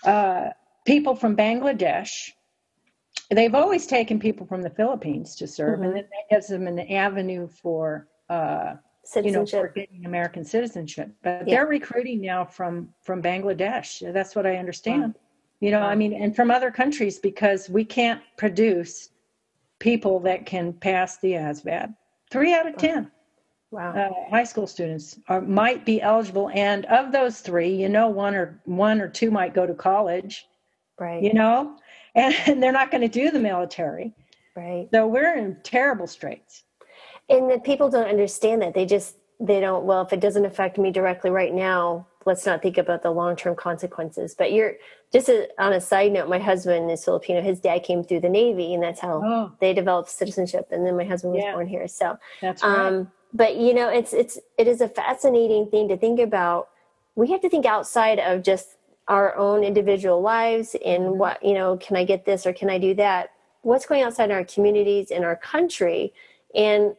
[0.05, 0.51] uh,
[0.85, 2.33] people from Bangladesh
[3.31, 5.85] they've always taken people from the Philippines to serve, mm-hmm.
[5.85, 8.74] and then that gives them an avenue for uh,
[9.16, 11.11] you know for getting American citizenship.
[11.22, 11.57] But yeah.
[11.57, 14.12] they're recruiting now from from Bangladesh.
[14.12, 15.14] That's what I understand.
[15.14, 15.20] Wow.
[15.61, 15.88] You know, wow.
[15.88, 19.11] I mean, and from other countries because we can't produce
[19.79, 21.94] people that can pass the ASVAB.
[22.31, 23.11] Three out of ten.
[23.70, 23.92] Wow.
[23.92, 28.35] Uh, high school students are, might be eligible, and of those three, you know, one
[28.35, 30.46] or one or two might go to college.
[30.98, 31.22] Right.
[31.22, 31.76] You know,
[32.16, 34.12] and, and they're not going to do the military.
[34.57, 34.88] Right.
[34.92, 36.64] So we're in terrible straits.
[37.29, 38.74] And the people don't understand that.
[38.74, 39.85] They just they don't.
[39.85, 43.37] Well, if it doesn't affect me directly right now, let's not think about the long
[43.37, 44.35] term consequences.
[44.35, 44.74] But you're
[45.12, 46.29] just a, on a side note.
[46.29, 47.42] My husband is Filipino.
[47.42, 49.52] His dad came through the Navy, and that's how oh.
[49.61, 50.68] they developed citizenship.
[50.70, 51.52] And then my husband was yeah.
[51.52, 51.88] born here.
[51.88, 52.87] So that's right.
[52.87, 56.68] Um, but you know, it's it's it is a fascinating thing to think about.
[57.14, 58.76] We have to think outside of just
[59.09, 61.19] our own individual lives and mm-hmm.
[61.19, 63.31] what you know can i get this or can i do that?
[63.62, 66.12] What's going outside our communities in our country?
[66.55, 66.95] And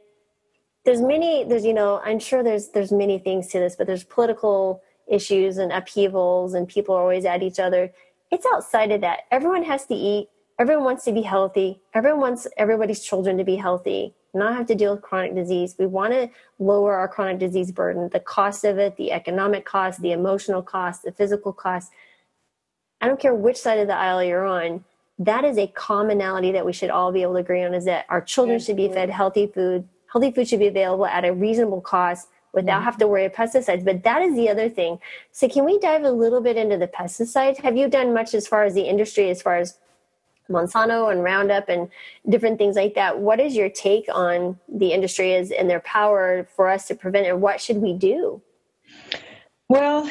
[0.85, 4.05] there's many there's you know i'm sure there's there's many things to this but there's
[4.05, 7.91] political issues and upheavals and people are always at each other.
[8.31, 9.21] It's outside of that.
[9.31, 10.29] Everyone has to eat.
[10.59, 11.81] Everyone wants to be healthy.
[11.93, 15.75] Everyone wants everybody's children to be healthy not have to deal with chronic disease.
[15.77, 20.01] We want to lower our chronic disease burden, the cost of it, the economic cost,
[20.01, 21.91] the emotional cost, the physical cost.
[23.01, 24.83] I don't care which side of the aisle you're on.
[25.19, 28.05] That is a commonality that we should all be able to agree on is that
[28.09, 29.87] our children should be fed healthy food.
[30.11, 32.85] Healthy food should be available at a reasonable cost without mm-hmm.
[32.85, 33.83] have to worry about pesticides.
[33.83, 34.99] But that is the other thing.
[35.31, 37.57] So can we dive a little bit into the pesticides?
[37.57, 39.77] Have you done much as far as the industry, as far as
[40.49, 41.89] Monsanto and Roundup and
[42.29, 43.19] different things like that.
[43.19, 47.27] What is your take on the industry is and their power for us to prevent
[47.27, 47.37] it?
[47.37, 48.41] What should we do?
[49.69, 50.09] Well,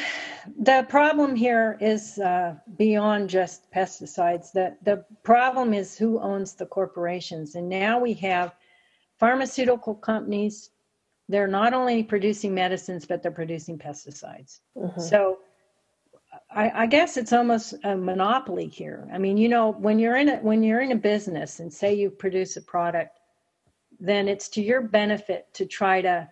[0.59, 4.51] the problem here is uh, beyond just pesticides.
[4.51, 7.55] The, the problem is who owns the corporations.
[7.55, 8.55] And now we have
[9.19, 10.69] pharmaceutical companies.
[11.27, 14.59] They're not only producing medicines, but they're producing pesticides.
[14.77, 15.01] Mm-hmm.
[15.01, 15.39] So
[16.49, 19.07] I, I, guess it's almost a monopoly here.
[19.11, 21.93] I mean, you know, when you're in a when you're in a business and say
[21.93, 23.19] you produce a product,
[23.99, 26.29] then it's to your benefit to try to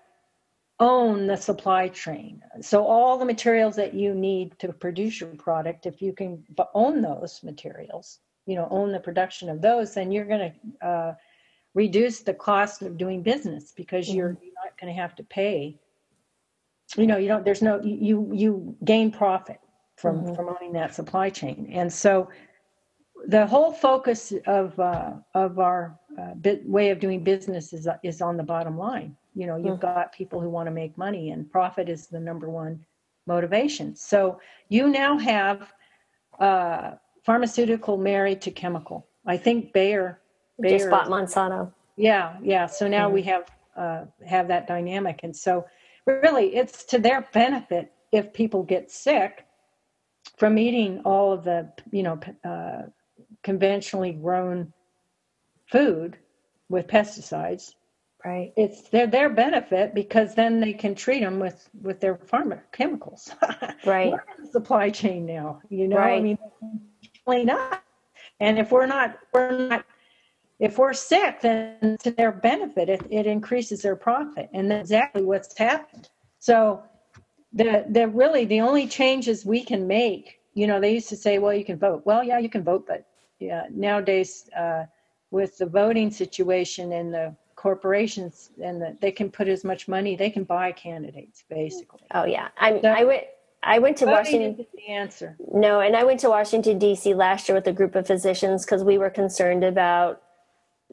[0.80, 2.41] own the supply chain.
[2.62, 7.01] So all the materials that you need to produce your product, if you can own
[7.01, 11.15] those materials, you know, own the production of those, then you're going to uh,
[11.73, 14.17] reduce the cost of doing business because mm-hmm.
[14.17, 15.78] you're, you're not going to have to pay.
[16.95, 17.43] You know, you don't.
[17.43, 17.82] There's no.
[17.82, 19.60] You you gain profit
[19.95, 20.34] from mm-hmm.
[20.36, 21.69] from owning that supply chain.
[21.71, 22.29] And so
[23.27, 28.21] the whole focus of uh, of our uh, bit, way of doing business is is
[28.21, 29.15] on the bottom line.
[29.34, 29.81] You know, you've mm-hmm.
[29.81, 32.86] got people who want to make money, and profit is the number one
[33.27, 33.95] motivation.
[33.95, 35.73] So you now have
[36.39, 36.91] uh,
[37.23, 39.08] pharmaceutical married to chemical.
[39.25, 40.21] I think Bayer,
[40.60, 41.71] Bayer just bought Monsanto.
[41.97, 42.67] Yeah, yeah.
[42.67, 43.15] So now mm-hmm.
[43.15, 45.65] we have uh, have that dynamic, and so
[46.05, 49.44] really, it's to their benefit if people get sick
[50.38, 52.84] from eating all of the you know uh,
[53.43, 54.74] conventionally grown
[55.67, 56.17] food
[56.69, 57.74] with pesticides
[58.24, 58.54] right.
[58.56, 63.32] it's their their benefit because then they can treat them with with their pharma chemicals.
[63.86, 64.13] Right.
[64.39, 65.98] The supply chain now you know?
[65.98, 66.17] Right.
[66.17, 66.38] i mean
[67.24, 67.84] clean up.
[68.39, 69.86] And if we're not we're not
[70.60, 72.89] if we're sick then to their benefit.
[72.89, 74.50] It, it increases their profit.
[74.54, 76.10] And that's exactly what's happened.
[76.39, 76.84] So
[77.56, 81.39] the the really the only changes we can make you know they used to say
[81.39, 83.08] well you can vote well yeah you can vote but
[83.39, 84.84] yeah nowadays uh,
[85.32, 90.15] with the voting situation and the corporations and the, they can put as much money
[90.15, 93.24] they can buy candidates basically oh yeah i so, i went
[93.68, 94.63] I went to Washington.
[94.76, 95.36] The answer.
[95.52, 97.15] No, and I went to Washington D.C.
[97.15, 100.22] last year with a group of physicians because we were concerned about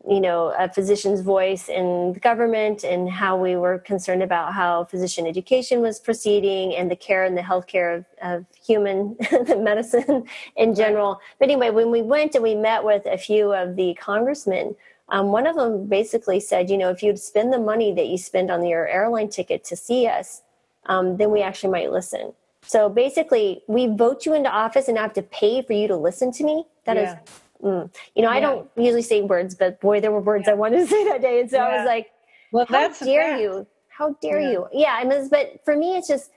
[0.09, 5.27] you know a physician's voice in government and how we were concerned about how physician
[5.27, 9.17] education was proceeding and the care and the healthcare of, of human
[9.59, 10.25] medicine
[10.57, 11.21] in general.
[11.39, 14.75] But anyway when we went and we met with a few of the congressmen
[15.09, 18.19] um, one of them basically said you know if you'd spend the money that you
[18.19, 20.43] spend on your airline ticket to see us
[20.87, 22.33] um, then we actually might listen.
[22.65, 25.97] So basically we vote you into office and i have to pay for you to
[25.97, 26.65] listen to me?
[26.85, 27.13] That yeah.
[27.13, 27.31] is
[27.63, 27.95] mm.
[28.15, 28.37] you know, yeah.
[28.37, 30.53] I don't usually say words, but boy, there were words yeah.
[30.53, 31.41] I wanted to say that day.
[31.41, 31.65] And so yeah.
[31.65, 32.11] I was like,
[32.53, 33.67] well, how dare you?
[33.89, 34.67] How dare you?
[34.73, 34.97] Yeah.
[34.99, 36.31] I mean, but for me, it's just,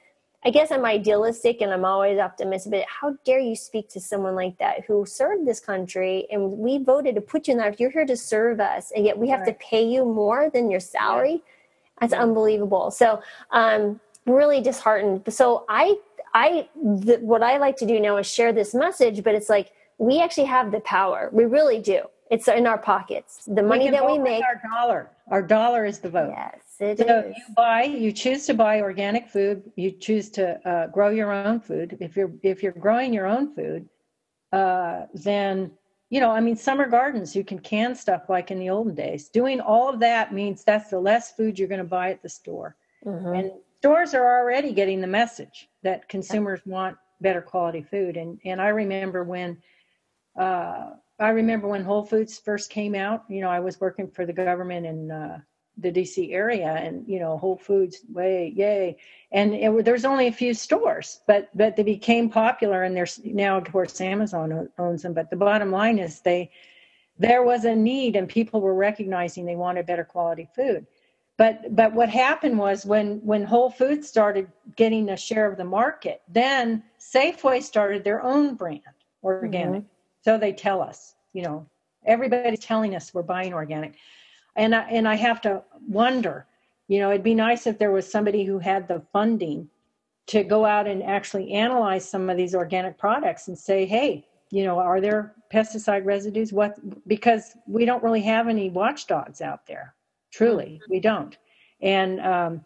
[0.43, 4.35] I guess I'm idealistic and I'm always optimistic, but how dare you speak to someone
[4.35, 7.79] like that who served this country and we voted to put you in that.
[7.79, 9.47] You're here to serve us and yet we have right.
[9.59, 11.41] to pay you more than your salary.
[11.99, 12.91] That's unbelievable.
[12.91, 13.21] So,
[13.51, 15.23] um, really disheartened.
[15.29, 15.95] So I,
[16.33, 19.71] I, the, what I like to do now is share this message, but it's like,
[19.97, 21.29] we actually have the power.
[21.31, 22.03] We really do.
[22.31, 23.45] It's in our pockets.
[23.45, 24.43] The money we that we make.
[24.43, 25.11] Our dollar.
[25.29, 26.33] Our dollar is the vote.
[26.35, 27.35] Yes, it so is.
[27.37, 27.83] you buy.
[27.83, 29.71] You choose to buy organic food.
[29.75, 31.97] You choose to uh, grow your own food.
[31.99, 33.87] If you're if you're growing your own food,
[34.51, 35.71] uh, then
[36.09, 36.31] you know.
[36.31, 37.35] I mean, summer gardens.
[37.35, 39.29] You can can stuff like in the olden days.
[39.29, 42.29] Doing all of that means that's the less food you're going to buy at the
[42.29, 42.75] store.
[43.05, 43.33] Mm-hmm.
[43.35, 48.17] And stores are already getting the message that consumers want better quality food.
[48.17, 49.57] And and I remember when
[50.35, 53.23] uh, I remember when Whole Foods first came out.
[53.29, 55.39] You know, I was working for the government in uh,
[55.77, 58.97] the DC area, and you know, Whole Foods, way, yay!
[59.31, 63.57] And it, there's only a few stores, but but they became popular, and there's now,
[63.57, 65.13] of course, Amazon owns them.
[65.13, 66.51] But the bottom line is they
[67.17, 70.85] there was a need, and people were recognizing they wanted better quality food.
[71.37, 75.65] But but what happened was when when Whole Foods started getting a share of the
[75.65, 78.81] market, then Safeway started their own brand,
[79.23, 79.83] organic.
[79.83, 79.94] Mm-hmm.
[80.25, 81.67] So they tell us, you know,
[82.05, 83.95] everybody's telling us we're buying organic,
[84.55, 86.47] and I, and I have to wonder,
[86.87, 89.69] you know, it'd be nice if there was somebody who had the funding
[90.27, 94.63] to go out and actually analyze some of these organic products and say, hey, you
[94.63, 96.51] know, are there pesticide residues?
[96.51, 96.75] What
[97.07, 99.93] because we don't really have any watchdogs out there
[100.35, 101.37] Truly, we don't.
[101.81, 102.65] And um,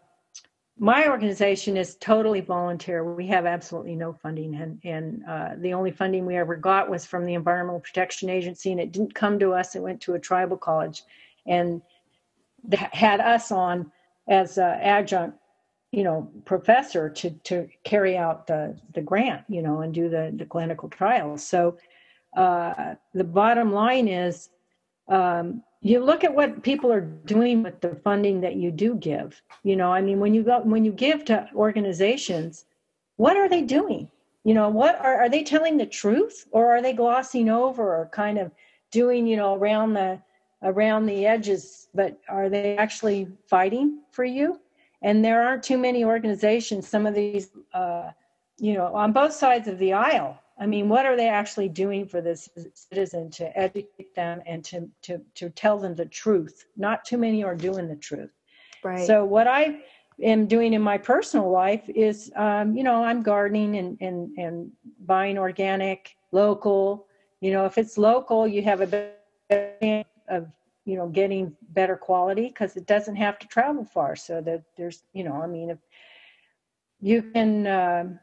[0.82, 3.04] my organization is totally volunteer.
[3.04, 7.04] We have absolutely no funding, and, and uh, the only funding we ever got was
[7.04, 9.76] from the Environmental Protection Agency, and it didn't come to us.
[9.76, 11.02] It went to a tribal college,
[11.46, 11.82] and
[12.72, 13.92] had us on
[14.26, 15.36] as adjunct,
[15.92, 20.32] you know, professor to to carry out the the grant, you know, and do the
[20.34, 21.46] the clinical trials.
[21.46, 21.76] So
[22.34, 24.48] uh, the bottom line is.
[25.10, 29.42] Um, you look at what people are doing with the funding that you do give.
[29.62, 32.64] You know i mean when you go when you give to organizations
[33.16, 34.10] what are they doing?
[34.44, 38.08] You know what are, are they telling the truth or are they glossing over or
[38.12, 38.50] kind of
[38.90, 40.20] doing you know around the
[40.62, 44.60] around the edges but are they actually fighting for you?
[45.02, 48.10] And there aren't too many organizations some of these uh,
[48.58, 52.06] you know on both sides of the aisle I mean, what are they actually doing
[52.06, 56.66] for this citizen to educate them and to, to, to tell them the truth?
[56.76, 58.30] Not too many are doing the truth.
[58.84, 59.06] Right.
[59.06, 59.80] So what I
[60.22, 64.70] am doing in my personal life is, um, you know, I'm gardening and, and, and
[65.06, 67.06] buying organic, local.
[67.40, 70.46] You know, if it's local, you have a better chance of,
[70.84, 74.14] you know, getting better quality because it doesn't have to travel far.
[74.14, 75.78] So that there's, you know, I mean, if
[77.00, 78.18] you can, um,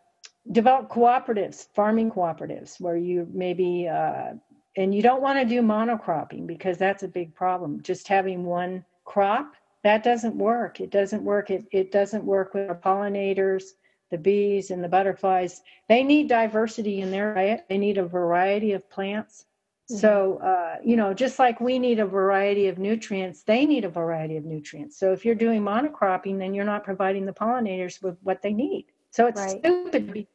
[0.52, 4.34] develop cooperatives, farming cooperatives, where you maybe, uh,
[4.76, 7.82] and you don't want to do monocropping because that's a big problem.
[7.82, 10.80] Just having one crop, that doesn't work.
[10.80, 11.50] It doesn't work.
[11.50, 13.64] It, it doesn't work with pollinators,
[14.12, 15.62] the bees and the butterflies.
[15.90, 17.66] They need diversity in their diet.
[17.70, 19.46] They need a variety of plants.
[19.90, 20.00] Mm-hmm.
[20.00, 23.90] So, uh, you know, just like we need a variety of nutrients, they need a
[23.90, 24.98] variety of nutrients.
[25.00, 28.88] So if you're doing monocropping, then you're not providing the pollinators with what they need.
[29.18, 29.60] So it's right.
[29.60, 30.28] stupid to be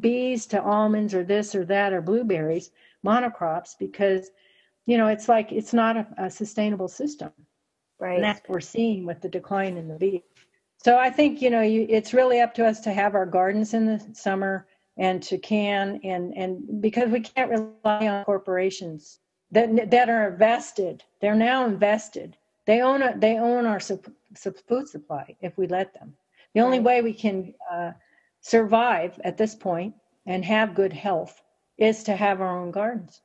[0.00, 2.70] bees to almonds or this or that or blueberries,
[3.02, 4.30] monocrops, because
[4.84, 7.32] you know it's like it's not a, a sustainable system.
[7.98, 8.16] Right.
[8.16, 10.22] And that's what we're seeing with the decline in the bee.
[10.76, 13.72] So I think you know you, it's really up to us to have our gardens
[13.72, 14.66] in the summer
[14.98, 21.02] and to can and and because we can't rely on corporations that that are invested.
[21.22, 22.36] They're now invested.
[22.66, 24.02] They own a, they own our su-
[24.68, 26.12] food supply if we let them.
[26.52, 27.92] The only way we can uh,
[28.40, 29.94] survive at this point
[30.26, 31.42] and have good health
[31.78, 33.22] is to have our own gardens.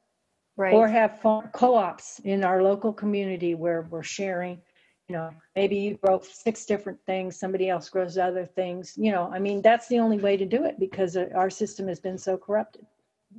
[0.58, 0.74] Right.
[0.74, 1.20] Or have
[1.52, 4.62] co-ops in our local community where we're sharing.
[5.10, 8.94] You know, maybe you grow six different things, somebody else grows other things.
[8.96, 12.00] You know, I mean, that's the only way to do it because our system has
[12.00, 12.86] been so corrupted.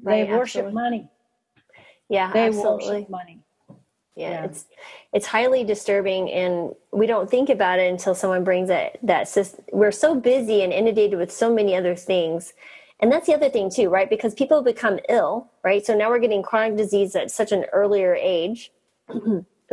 [0.02, 0.74] Right, they worship absolutely.
[0.74, 1.08] money.
[2.10, 2.86] Yeah, they absolutely.
[2.86, 3.45] worship money
[4.16, 4.64] yeah, yeah, it's
[5.12, 9.28] it's highly disturbing and we don't think about it until someone brings it that
[9.72, 12.54] we're so busy and inundated with so many other things.
[12.98, 14.08] And that's the other thing too right?
[14.08, 15.84] Because people become ill right?
[15.84, 18.72] So now we're getting chronic disease at such an earlier age.
[19.10, 19.14] I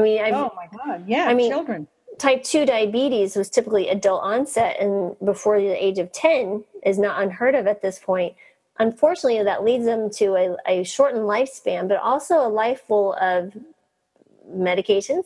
[0.02, 1.88] mean I've, oh my god yeah i mean children.
[2.18, 7.22] type 2 diabetes was typically adult onset and before the age of 10 is not
[7.22, 8.36] unheard of at this point.
[8.80, 13.56] Unfortunately that leads them to a, a shortened lifespan but also a life full of
[14.56, 15.26] medications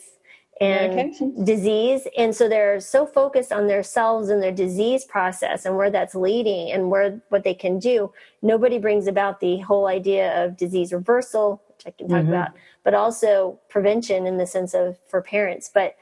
[0.60, 1.46] and medications.
[1.46, 2.08] disease.
[2.18, 6.16] And so they're so focused on their themselves and their disease process and where that's
[6.16, 8.12] leading and where what they can do.
[8.42, 12.30] Nobody brings about the whole idea of disease reversal which i can talk mm-hmm.
[12.30, 12.52] about
[12.84, 15.70] but also prevention in the sense of for parents.
[15.72, 15.96] But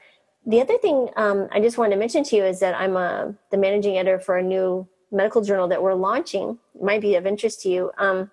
[0.46, 3.00] the other thing um, i just wanted to mention to you is that i'm a,
[3.00, 6.58] uh, the managing editor for a new medical journal that we're launching.
[6.74, 7.90] It might be of interest to you.
[7.98, 8.30] Um,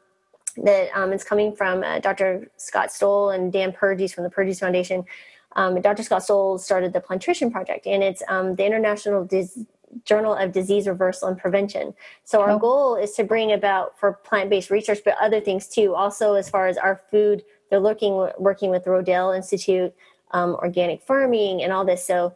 [0.57, 2.49] that um, is coming from uh, Dr.
[2.57, 5.05] Scott Stoll and Dan Purjes from the Purjes Foundation.
[5.55, 6.03] Um, Dr.
[6.03, 9.59] Scott Stoll started the Plantrition Project, and it's um, the International Dis-
[10.05, 11.93] Journal of Disease Reversal and Prevention.
[12.23, 12.59] So our oh.
[12.59, 15.93] goal is to bring about for plant-based research, but other things too.
[15.93, 19.93] Also, as far as our food, they're looking working with the Rodale Institute,
[20.31, 22.05] um, organic farming, and all this.
[22.05, 22.35] So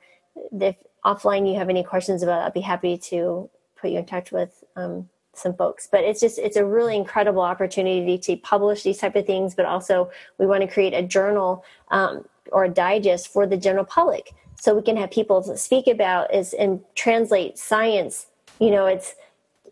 [0.51, 4.31] if offline you have any questions about, I'd be happy to put you in touch
[4.31, 8.97] with um, some folks but it's just it's a really incredible opportunity to publish these
[8.97, 13.27] type of things but also we want to create a journal um, or a digest
[13.27, 14.33] for the general public.
[14.59, 18.27] So we can have people speak about is and translate science
[18.59, 19.15] you know it's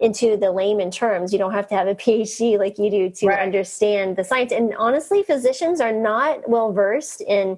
[0.01, 1.31] into the layman terms.
[1.31, 3.39] You don't have to have a phd like you do to right.
[3.39, 4.51] understand the science.
[4.51, 7.57] And honestly physicians are not well versed in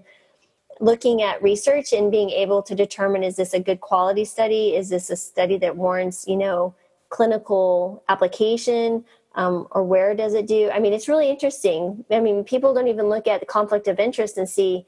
[0.79, 4.75] looking at research and being able to determine is this a good quality study?
[4.75, 6.75] Is this a study that warrants you know
[7.09, 9.05] clinical application
[9.35, 10.69] um, or where does it do?
[10.71, 12.05] I mean it's really interesting.
[12.11, 14.85] I mean people don't even look at the conflict of interest and see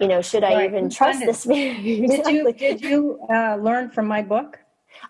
[0.00, 4.22] you know should i even trust this did you did you uh, learn from my
[4.22, 4.58] book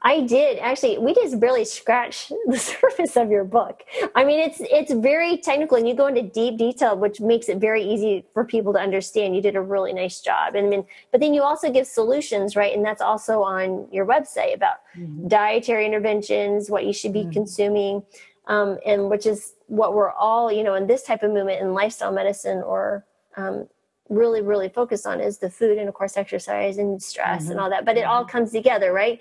[0.02, 0.98] I did actually.
[0.98, 3.82] We just barely scratched the surface of your book.
[4.14, 7.58] I mean, it's it's very technical, and you go into deep detail, which makes it
[7.58, 9.36] very easy for people to understand.
[9.36, 12.56] You did a really nice job, and I mean, but then you also give solutions,
[12.56, 12.74] right?
[12.74, 15.28] And that's also on your website about mm-hmm.
[15.28, 17.32] dietary interventions, what you should be mm-hmm.
[17.32, 18.02] consuming,
[18.46, 21.74] um, and which is what we're all, you know, in this type of movement in
[21.74, 23.04] lifestyle medicine or
[23.36, 23.68] um,
[24.10, 27.52] really really focused on is the food and of course exercise and stress mm-hmm.
[27.52, 28.30] and all that but it all mm-hmm.
[28.30, 29.20] comes together right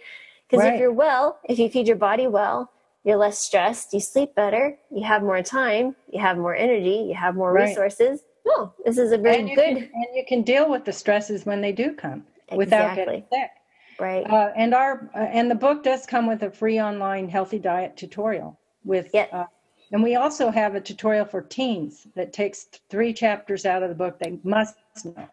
[0.49, 0.73] because right.
[0.73, 2.71] if you're well, if you feed your body well,
[3.03, 7.13] you're less stressed, you sleep better, you have more time, you have more energy, you
[7.13, 7.69] have more right.
[7.69, 8.21] resources.
[8.47, 9.75] Oh, this is a very good.
[9.75, 12.57] Can, and you can deal with the stresses when they do come exactly.
[12.57, 13.51] without getting sick.
[13.99, 14.25] Right.
[14.29, 17.95] Uh, and our uh, and the book does come with a free online healthy diet
[17.95, 19.09] tutorial with.
[19.13, 19.27] Yeah.
[19.31, 19.45] Uh,
[19.91, 23.95] and we also have a tutorial for teens that takes three chapters out of the
[23.95, 25.29] book they must know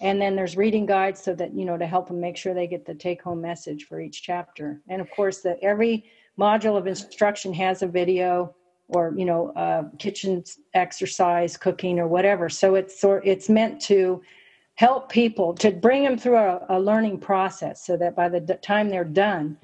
[0.00, 2.66] and then there's reading guides so that you know to help them make sure they
[2.66, 4.80] get the take home message for each chapter.
[4.88, 6.04] And of course that every
[6.38, 8.54] module of instruction has a video
[8.88, 12.48] or you know uh, kitchen exercise cooking or whatever.
[12.48, 14.22] So it's sort it's meant to
[14.74, 18.88] help people to bring them through a, a learning process so that by the time
[18.88, 19.56] they're done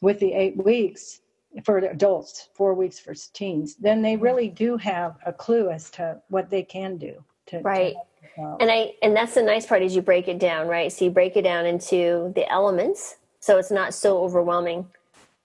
[0.00, 1.20] with the eight weeks
[1.64, 6.20] for adults four weeks for teens then they really do have a clue as to
[6.28, 7.94] what they can do to, right.
[7.94, 8.00] to
[8.60, 10.92] and I and that's the nice part is you break it down, right?
[10.92, 14.86] So you break it down into the elements, so it's not so overwhelming.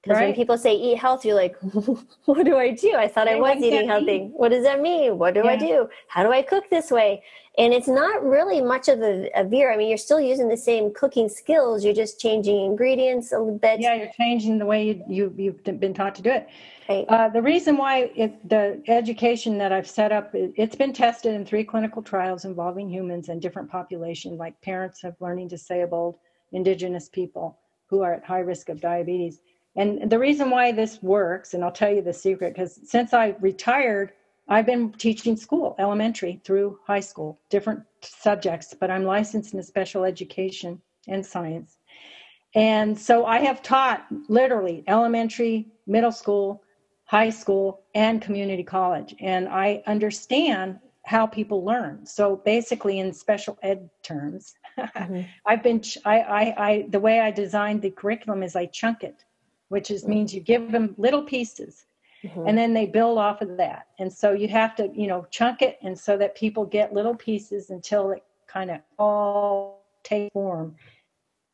[0.01, 0.27] Because right.
[0.27, 1.55] when people say eat health, you're like,
[2.25, 2.95] what do I do?
[2.95, 4.31] I thought I was eating healthy.
[4.33, 5.19] What does that mean?
[5.19, 5.51] What do yeah.
[5.51, 5.89] I do?
[6.07, 7.23] How do I cook this way?
[7.57, 9.71] And it's not really much of a, a veer.
[9.71, 11.83] I mean, you're still using the same cooking skills.
[11.85, 13.79] You're just changing ingredients a little bit.
[13.79, 16.47] Yeah, you're changing the way you, you you've been taught to do it.
[16.89, 17.05] Right.
[17.07, 21.33] Uh, the reason why it, the education that I've set up, it, it's been tested
[21.35, 26.17] in three clinical trials involving humans and different populations, like parents of learning disabled,
[26.53, 29.41] indigenous people who are at high risk of diabetes.
[29.75, 33.35] And the reason why this works, and I'll tell you the secret, because since I
[33.39, 34.11] retired,
[34.49, 40.03] I've been teaching school, elementary through high school, different subjects, but I'm licensed in special
[40.03, 41.77] education and science.
[42.53, 46.63] And so I have taught literally elementary, middle school,
[47.11, 53.59] high school and community college and i understand how people learn so basically in special
[53.63, 55.21] ed terms mm-hmm.
[55.45, 59.25] i've been I, I i the way i designed the curriculum is i chunk it
[59.71, 61.85] which is means you give them little pieces
[62.23, 62.45] mm-hmm.
[62.47, 65.61] and then they build off of that and so you have to you know chunk
[65.61, 70.75] it and so that people get little pieces until it kind of all take form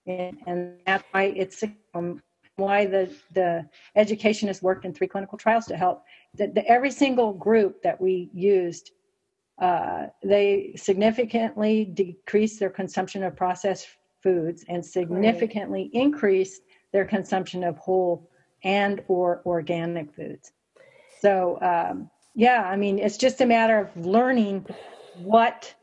[0.08, 1.64] and, and that's why it's
[1.94, 2.22] um,
[2.58, 6.04] why the, the education has worked in three clinical trials to help.
[6.34, 8.92] The, the, every single group that we used,
[9.62, 13.88] uh, they significantly decreased their consumption of processed
[14.24, 16.02] foods and significantly right.
[16.02, 16.64] increased
[16.94, 18.30] their consumption of whole
[18.64, 20.52] and or organic foods.
[21.22, 24.66] So um, yeah, I mean, it's just a matter of learning
[25.16, 25.74] what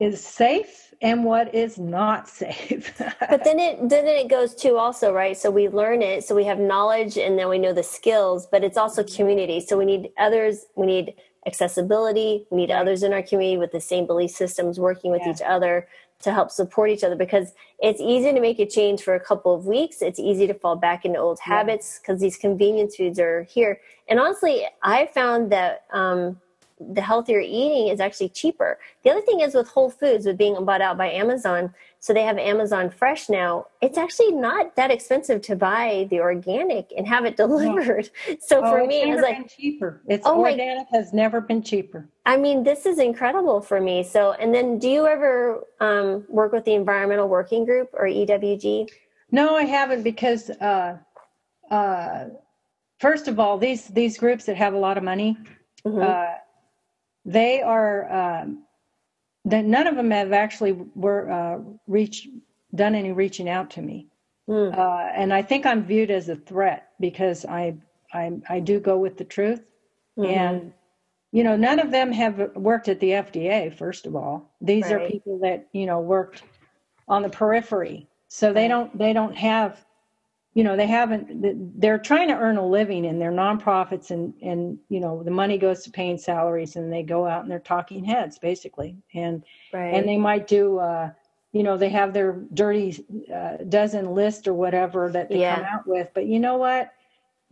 [0.00, 2.94] is safe and what is not safe.
[2.98, 5.36] but then it then it goes to also right.
[5.36, 8.46] So we learn it, so we have knowledge, and then we know the skills.
[8.46, 9.60] But it's also community.
[9.60, 10.66] So we need others.
[10.76, 11.14] We need
[11.46, 12.46] accessibility.
[12.50, 15.32] We need others in our community with the same belief systems, working with yeah.
[15.32, 15.88] each other
[16.24, 17.16] to help support each other.
[17.16, 20.02] Because it's easy to make a change for a couple of weeks.
[20.02, 21.54] It's easy to fall back into old yeah.
[21.54, 23.80] habits because these convenience foods are here.
[24.08, 25.84] And honestly, I found that.
[25.92, 26.40] Um,
[26.92, 28.78] the healthier eating is actually cheaper.
[29.02, 32.22] The other thing is with Whole Foods, with being bought out by Amazon, so they
[32.22, 33.66] have Amazon Fresh now.
[33.80, 38.10] It's actually not that expensive to buy the organic and have it delivered.
[38.28, 38.36] No.
[38.40, 40.02] So oh, for me, it's like cheaper.
[40.06, 42.08] It's oh organic my, has never been cheaper.
[42.26, 44.02] I mean, this is incredible for me.
[44.02, 48.90] So, and then do you ever um, work with the Environmental Working Group or EWG?
[49.30, 50.50] No, I haven't because.
[50.50, 50.98] Uh,
[51.70, 52.26] uh,
[53.00, 55.36] first of all, these these groups that have a lot of money,
[55.86, 56.02] mm-hmm.
[56.02, 56.36] uh,
[57.24, 58.64] they are um,
[59.44, 62.28] that none of them have actually were uh, reached
[62.74, 64.08] done any reaching out to me,
[64.48, 64.76] mm.
[64.76, 67.76] uh, and I think I'm viewed as a threat because I
[68.12, 69.62] I, I do go with the truth,
[70.18, 70.30] mm-hmm.
[70.30, 70.72] and
[71.32, 73.72] you know none of them have worked at the FDA.
[73.72, 74.92] First of all, these right.
[74.92, 76.42] are people that you know worked
[77.08, 79.84] on the periphery, so they don't they don't have
[80.54, 84.78] you know they haven't they're trying to earn a living and they're nonprofits and and
[84.88, 88.04] you know the money goes to paying salaries and they go out and they're talking
[88.04, 88.96] heads basically.
[89.12, 89.92] And right.
[89.94, 91.10] and they might do uh
[91.52, 95.56] you know they have their dirty uh, dozen list or whatever that they yeah.
[95.56, 96.08] come out with.
[96.14, 96.92] But you know what?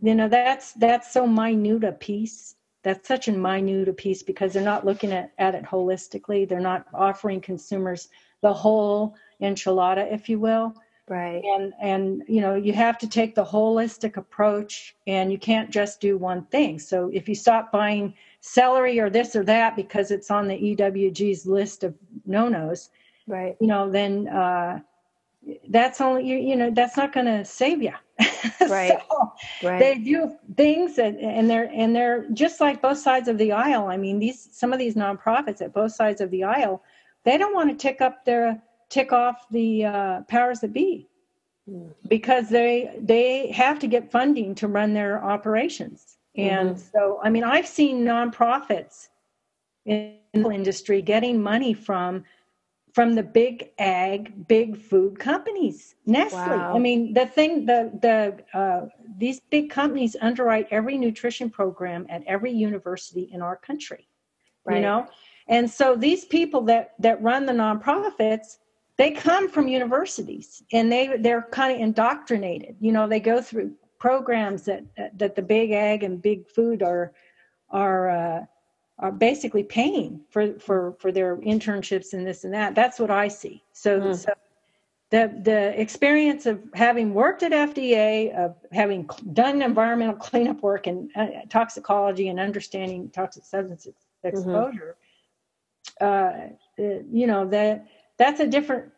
[0.01, 2.55] You know that's that's so minute a piece.
[2.83, 6.47] That's such a minute a piece because they're not looking at, at it holistically.
[6.47, 8.09] They're not offering consumers
[8.41, 10.73] the whole enchilada if you will
[11.07, 11.43] right.
[11.43, 16.01] And and you know you have to take the holistic approach and you can't just
[16.01, 16.79] do one thing.
[16.79, 18.13] So if you stop buying
[18.45, 21.95] celery or this or that because it's on the ewg's list of
[22.25, 22.89] no-nos
[23.25, 23.55] right.
[23.61, 24.77] you know then uh
[25.69, 27.93] that's only you, you know that's not going to save you
[28.69, 28.99] right.
[29.09, 29.33] So
[29.63, 29.79] right.
[29.79, 33.87] they do things that, and they're and they're just like both sides of the aisle.
[33.87, 36.83] I mean these some of these nonprofits at both sides of the aisle
[37.23, 38.61] they don't want to tick up their
[38.93, 41.07] tick off the uh, powers that be
[42.07, 46.89] because they they have to get funding to run their operations and mm-hmm.
[46.91, 49.07] so i mean i've seen nonprofits
[49.85, 52.23] in the industry getting money from
[52.91, 56.75] from the big ag big food companies nestle wow.
[56.75, 58.85] i mean the thing the the uh,
[59.17, 64.05] these big companies underwrite every nutrition program at every university in our country
[64.65, 64.75] right.
[64.75, 65.07] you know
[65.47, 68.57] and so these people that that run the nonprofits
[68.97, 73.71] they come from universities and they they're kind of indoctrinated you know they go through
[73.99, 74.83] programs that
[75.17, 77.13] that the big ag and big food are
[77.69, 78.45] are uh,
[78.99, 83.27] are basically paying for for for their internships and this and that that's what i
[83.27, 84.15] see so, mm.
[84.15, 84.31] so
[85.13, 91.11] the the experience of having worked at FDA, of having done environmental cleanup work and
[91.15, 94.27] uh, toxicology and understanding toxic substance mm-hmm.
[94.27, 94.95] exposure,
[96.01, 96.49] mm-hmm.
[96.83, 97.85] uh, you know that
[98.23, 98.91] that's a different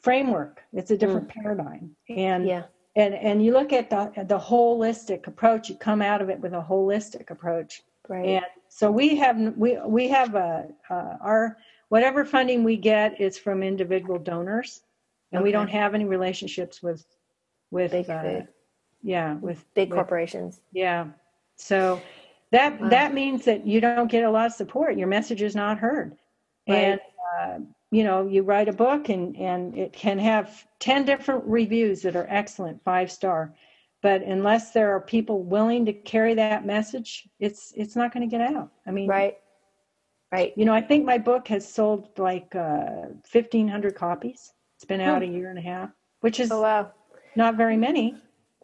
[0.00, 0.62] framework.
[0.72, 1.34] It's a different mm.
[1.34, 1.94] paradigm.
[2.08, 2.64] And yeah.
[2.96, 5.68] and and you look at the the holistic approach.
[5.68, 7.82] You come out of it with a holistic approach.
[8.08, 8.26] Right.
[8.26, 11.58] And so we have we we have a uh, our
[11.88, 14.82] whatever funding we get is from individual donors,
[15.30, 15.44] and okay.
[15.44, 17.04] we don't have any relationships with
[17.70, 18.42] with big uh,
[19.02, 20.60] yeah with big with, corporations.
[20.72, 21.08] Yeah.
[21.56, 22.00] So
[22.50, 22.88] that wow.
[22.88, 24.96] that means that you don't get a lot of support.
[24.96, 26.16] Your message is not heard.
[26.68, 26.76] Right.
[26.76, 27.00] And
[27.38, 27.58] uh,
[27.94, 32.16] you know you write a book and and it can have 10 different reviews that
[32.16, 33.54] are excellent five star.
[34.02, 38.36] But unless there are people willing to carry that message it's it's not going to
[38.36, 38.70] get out.
[38.84, 39.36] I mean right.
[40.32, 40.52] Right.
[40.56, 44.52] you know i think my book has sold like uh 1500 copies.
[44.74, 45.30] It's been out hmm.
[45.30, 45.90] a year and a half
[46.20, 46.90] which is oh, wow.
[47.36, 48.16] not very many.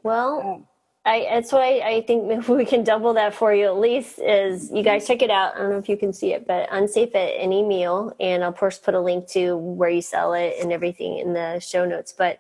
[0.03, 0.67] Well uh,
[1.05, 4.83] I, that's why I think we can double that for you at least is you
[4.83, 5.55] guys check it out.
[5.55, 8.15] I don't know if you can see it, but unsafe at any meal.
[8.21, 11.33] And I'll of course put a link to where you sell it and everything in
[11.33, 12.13] the show notes.
[12.17, 12.39] But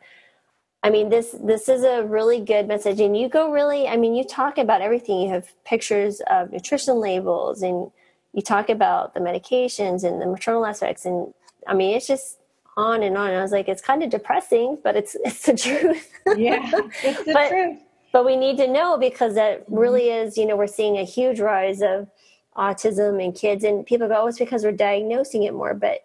[0.82, 4.14] I mean, this, this is a really good message and you go really, I mean,
[4.14, 5.20] you talk about everything.
[5.20, 7.90] You have pictures of nutrition labels and
[8.32, 11.04] you talk about the medications and the maternal aspects.
[11.04, 11.34] And
[11.66, 12.38] I mean, it's just
[12.76, 13.28] on and on.
[13.28, 16.10] And I was like, it's kind of depressing, but it's, it's the truth.
[16.36, 16.70] Yeah,
[17.02, 17.80] it's the but, truth
[18.12, 19.74] but we need to know because that mm-hmm.
[19.74, 22.08] really is you know we're seeing a huge rise of
[22.56, 26.00] autism in kids and people go oh it's because we're diagnosing it more but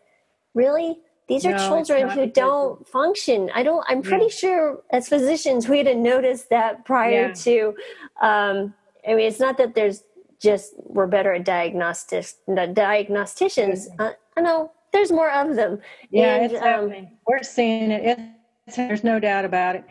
[0.53, 4.29] really these are no, children who don't function i don't i'm pretty yeah.
[4.29, 7.33] sure as physicians we'd have noticed that prior yeah.
[7.33, 7.73] to
[8.21, 8.73] um,
[9.07, 10.03] i mean it's not that there's
[10.39, 15.79] just we're better at diagnostics diagnosticians uh, i know there's more of them
[16.11, 17.11] yeah and, it's um, happening.
[17.27, 18.19] we're seeing it
[18.67, 19.83] it's, there's no doubt about it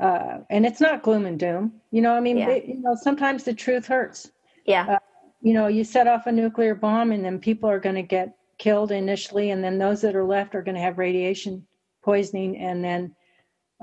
[0.00, 1.72] uh, and it's not gloom and doom.
[1.90, 2.50] You know, I mean, yeah.
[2.50, 4.30] it, you know, sometimes the truth hurts.
[4.64, 4.86] Yeah.
[4.88, 4.98] Uh,
[5.40, 8.36] you know, you set off a nuclear bomb, and then people are going to get
[8.58, 11.66] killed initially, and then those that are left are going to have radiation
[12.02, 13.14] poisoning, and then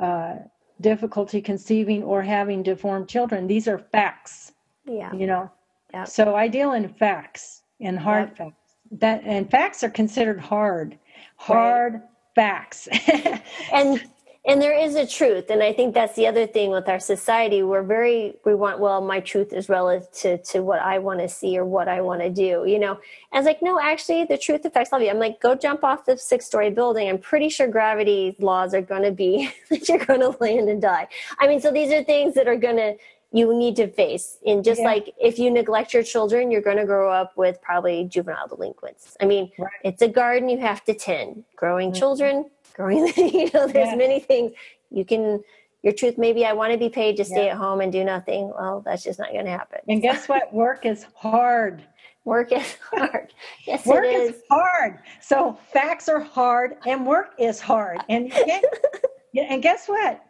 [0.02, 0.36] uh,
[0.82, 3.48] difficulty conceiving or having deformed children.
[3.48, 4.54] These are facts.
[4.86, 5.14] Yeah.
[5.14, 5.52] You know.
[5.94, 6.06] Yeah.
[6.06, 8.56] So I deal in facts, and hard facts.
[8.92, 10.98] That and facts are considered hard.
[11.36, 12.02] Hard right.
[12.36, 12.88] facts.
[13.74, 14.02] and
[14.46, 17.62] and there is a truth and i think that's the other thing with our society.
[17.62, 21.28] We're very we want well my truth is relative to, to what i want to
[21.28, 23.00] see or what i want to do you know?
[23.32, 25.10] And it's like no actually the truth affects all of you.
[25.10, 27.10] I'm like go jump off the six story building.
[27.10, 30.82] I'm pretty sure gravity laws are going to be that you're going to land and
[30.82, 31.08] die.
[31.40, 32.96] I mean so these are things that are going to
[33.32, 34.40] you need to face.
[34.44, 34.88] And just yeah.
[34.88, 39.18] like if you neglect your children you're going to grow up with probably juvenile delinquents.
[39.22, 39.70] I mean right.
[39.84, 41.44] it's a garden you have to tend.
[41.56, 42.00] Growing mm-hmm.
[42.00, 42.50] children
[42.80, 43.96] growing you know there's yeah.
[43.96, 44.54] many things.
[44.90, 45.44] You can
[45.84, 47.52] your truth maybe i want to be paid to stay yeah.
[47.52, 48.52] at home and do nothing.
[48.58, 49.80] Well that's just not going to happen.
[49.88, 50.54] And guess what?
[50.54, 51.84] Work is hard.
[52.26, 53.34] Work is hard.
[53.66, 54.36] Yes work it is.
[54.36, 54.42] is.
[54.50, 55.00] hard.
[55.22, 58.00] So facts are hard and work is hard.
[58.08, 58.64] And get,
[59.36, 60.24] and guess what?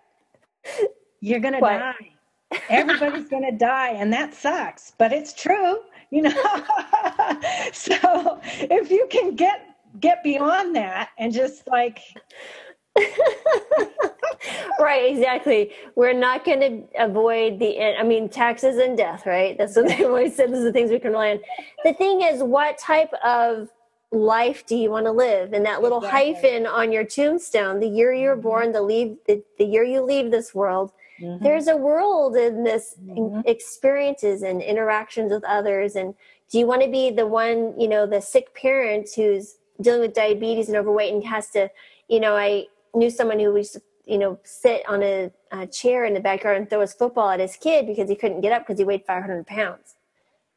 [1.19, 2.11] You're going to die.
[2.69, 5.79] Everybody's going to die and that sucks but it's true
[6.11, 6.63] you know?
[7.73, 9.68] So if you can get
[9.99, 11.99] get beyond that and just like
[14.79, 19.75] right exactly we're not going to avoid the i mean taxes and death right that's
[19.75, 21.39] what they always said those are the things we can rely on
[21.83, 23.69] the thing is what type of
[24.11, 26.33] life do you want to live and that little exactly.
[26.33, 28.41] hyphen on your tombstone the year you're mm-hmm.
[28.41, 31.43] born the leave the, the year you leave this world mm-hmm.
[31.43, 33.41] there's a world in this mm-hmm.
[33.47, 36.15] experiences and interactions with others and
[36.51, 40.13] do you want to be the one you know the sick parent who's dealing with
[40.13, 41.69] diabetes and overweight and has to,
[42.07, 46.05] you know, I knew someone who used to, you know, sit on a, a chair
[46.05, 48.63] in the backyard and throw his football at his kid because he couldn't get up
[48.63, 49.95] because he weighed 500 pounds.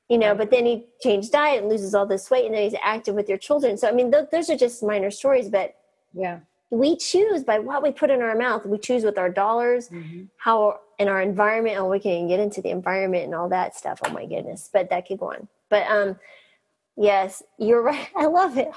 [0.08, 2.78] You know, but then he changed diet and loses all this weight, and then he's
[2.82, 3.78] active with your children.
[3.78, 5.74] So, I mean, th- those are just minor stories, but
[6.12, 6.40] yeah,
[6.72, 8.66] we choose by what we put in our mouth.
[8.66, 10.24] We choose with our dollars, mm-hmm.
[10.36, 11.76] how in our environment.
[11.76, 14.00] And we can get into the environment and all that stuff.
[14.04, 14.68] Oh my goodness!
[14.72, 15.48] But that could go on.
[15.68, 16.16] But um,
[16.96, 18.08] Yes, you're right.
[18.16, 18.70] I love it.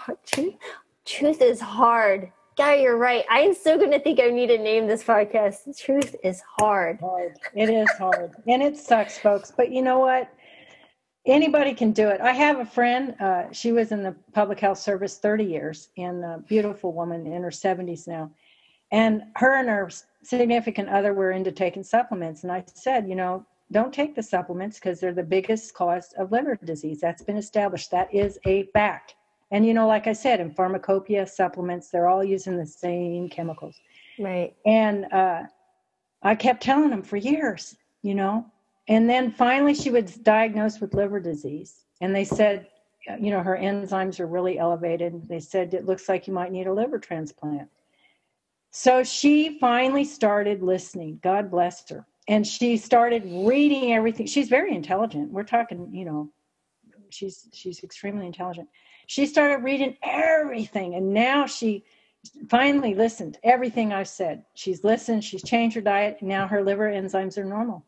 [1.05, 2.31] Truth, is hard.
[2.57, 3.25] Guy, you're right.
[3.29, 5.77] I'm still going to think I need to name this podcast.
[5.77, 6.99] Truth is hard.
[7.01, 7.37] hard.
[7.53, 8.31] It is hard.
[8.47, 9.51] and it sucks, folks.
[9.55, 10.31] But you know what?
[11.27, 12.21] Anybody can do it.
[12.21, 13.15] I have a friend.
[13.19, 17.41] Uh, she was in the public health service 30 years and a beautiful woman in
[17.41, 18.31] her 70s now.
[18.91, 19.89] And her and her
[20.23, 22.43] significant other were into taking supplements.
[22.43, 26.31] And I said, you know, don't take the supplements because they're the biggest cause of
[26.31, 26.99] liver disease.
[27.01, 27.91] That's been established.
[27.91, 29.15] That is a fact.
[29.51, 33.75] And you know, like I said, in pharmacopoeia supplements, they're all using the same chemicals.
[34.19, 34.55] Right.
[34.65, 35.43] And uh,
[36.21, 38.45] I kept telling them for years, you know.
[38.87, 42.67] And then finally, she was diagnosed with liver disease, and they said,
[43.19, 45.27] you know, her enzymes are really elevated.
[45.27, 47.69] They said it looks like you might need a liver transplant.
[48.71, 51.19] So she finally started listening.
[51.23, 54.25] God bless her and she started reading everything.
[54.25, 55.31] She's very intelligent.
[55.31, 56.31] We're talking you know
[57.09, 58.67] she's she's extremely intelligent.
[59.07, 61.85] She started reading everything and now she
[62.49, 64.43] finally listened everything i said.
[64.55, 67.85] She's listened she's changed her diet now her liver enzymes are normal.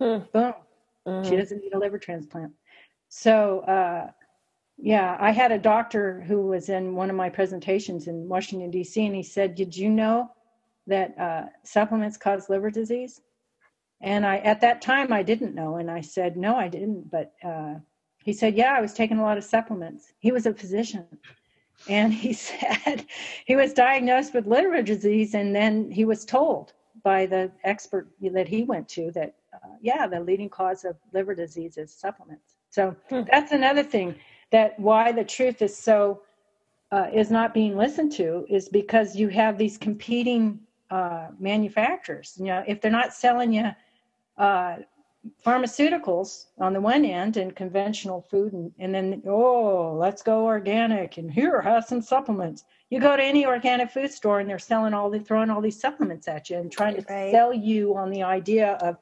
[0.00, 0.18] Hmm.
[0.32, 0.54] boom.
[1.06, 1.28] Mm-hmm.
[1.28, 2.52] she doesn't need a liver transplant.
[3.08, 4.10] So uh,
[4.82, 9.04] yeah i had a doctor who was in one of my presentations in washington d.c
[9.04, 10.30] and he said did you know
[10.86, 13.20] that uh, supplements cause liver disease
[14.00, 15.76] and I, at that time, I didn't know.
[15.76, 17.10] And I said, no, I didn't.
[17.10, 17.74] But uh,
[18.24, 20.12] he said, yeah, I was taking a lot of supplements.
[20.18, 21.06] He was a physician.
[21.88, 23.06] And he said
[23.44, 25.34] he was diagnosed with liver disease.
[25.34, 26.72] And then he was told
[27.02, 31.34] by the expert that he went to that, uh, yeah, the leading cause of liver
[31.34, 32.54] disease is supplements.
[32.70, 33.22] So hmm.
[33.30, 34.14] that's another thing
[34.50, 36.22] that why the truth is so,
[36.90, 40.58] uh, is not being listened to is because you have these competing
[40.90, 42.34] uh, manufacturers.
[42.36, 43.70] You know, if they're not selling you
[44.40, 44.76] uh,
[45.44, 51.18] pharmaceuticals on the one end and conventional food and, and then oh let's go organic
[51.18, 52.64] and here have some supplements.
[52.88, 55.78] You go to any organic food store and they're selling all the throwing all these
[55.78, 57.30] supplements at you and trying to right.
[57.30, 58.96] sell you on the idea of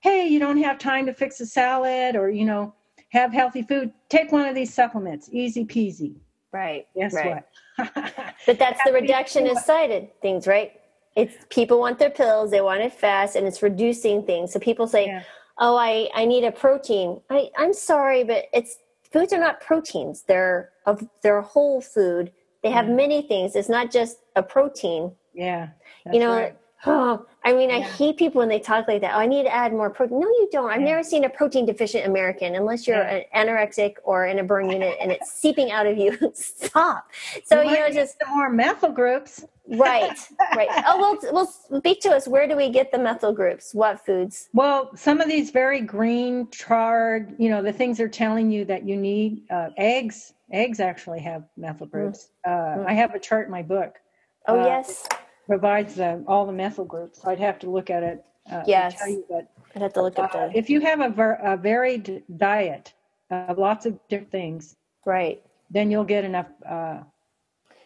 [0.00, 2.74] hey you don't have time to fix a salad or you know
[3.10, 3.92] have healthy food.
[4.08, 5.28] Take one of these supplements.
[5.30, 6.14] Easy peasy.
[6.52, 7.44] Right guess right.
[7.76, 8.24] what?
[8.46, 10.79] But that's the reductionist sided things right
[11.16, 14.52] it's people want their pills they want it fast and it's reducing things.
[14.52, 15.22] So people say yeah.
[15.58, 17.20] oh i i need a protein.
[17.30, 18.78] I i'm sorry but it's
[19.12, 20.22] foods are not proteins.
[20.26, 22.32] They're of they're whole food.
[22.62, 23.56] They have many things.
[23.56, 25.12] It's not just a protein.
[25.34, 25.70] Yeah
[26.12, 26.56] you know right.
[26.86, 27.76] oh i mean yeah.
[27.76, 29.14] i hate people when they talk like that.
[29.14, 30.20] Oh i need to add more protein.
[30.20, 30.70] No you don't.
[30.70, 30.86] I've yeah.
[30.86, 34.96] never seen a protein deficient american unless you're an anorexic or in a burn unit
[35.00, 36.16] and it's seeping out of you.
[36.34, 37.06] Stop.
[37.44, 39.44] So you, you know just more methyl groups
[39.78, 40.18] right,
[40.56, 40.68] right.
[40.86, 42.26] Oh, well, well, speak to us.
[42.26, 43.74] Where do we get the methyl groups?
[43.74, 44.48] What foods?
[44.52, 48.86] Well, some of these very green, charred, you know, the things they're telling you that
[48.86, 49.42] you need.
[49.50, 51.92] Uh, eggs, eggs actually have methyl mm.
[51.92, 52.30] groups.
[52.46, 52.82] Mm.
[52.82, 52.84] Uh.
[52.88, 53.96] I have a chart in my book.
[54.46, 55.06] Oh, uh, yes.
[55.46, 57.24] Provides the, all the methyl groups.
[57.26, 58.24] I'd have to look at it.
[58.50, 58.98] Uh, yes.
[58.98, 60.58] tell you, but I'd have to look at uh, the.
[60.58, 62.92] If you have a, ver- a varied diet
[63.30, 67.00] of lots of different things, right, then you'll get enough uh,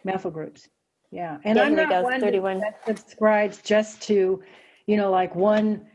[0.03, 0.69] methyl groups.
[1.15, 2.59] Yeah, and I'm not one 31.
[2.59, 4.43] that subscribes just to,
[4.85, 5.87] you know, like one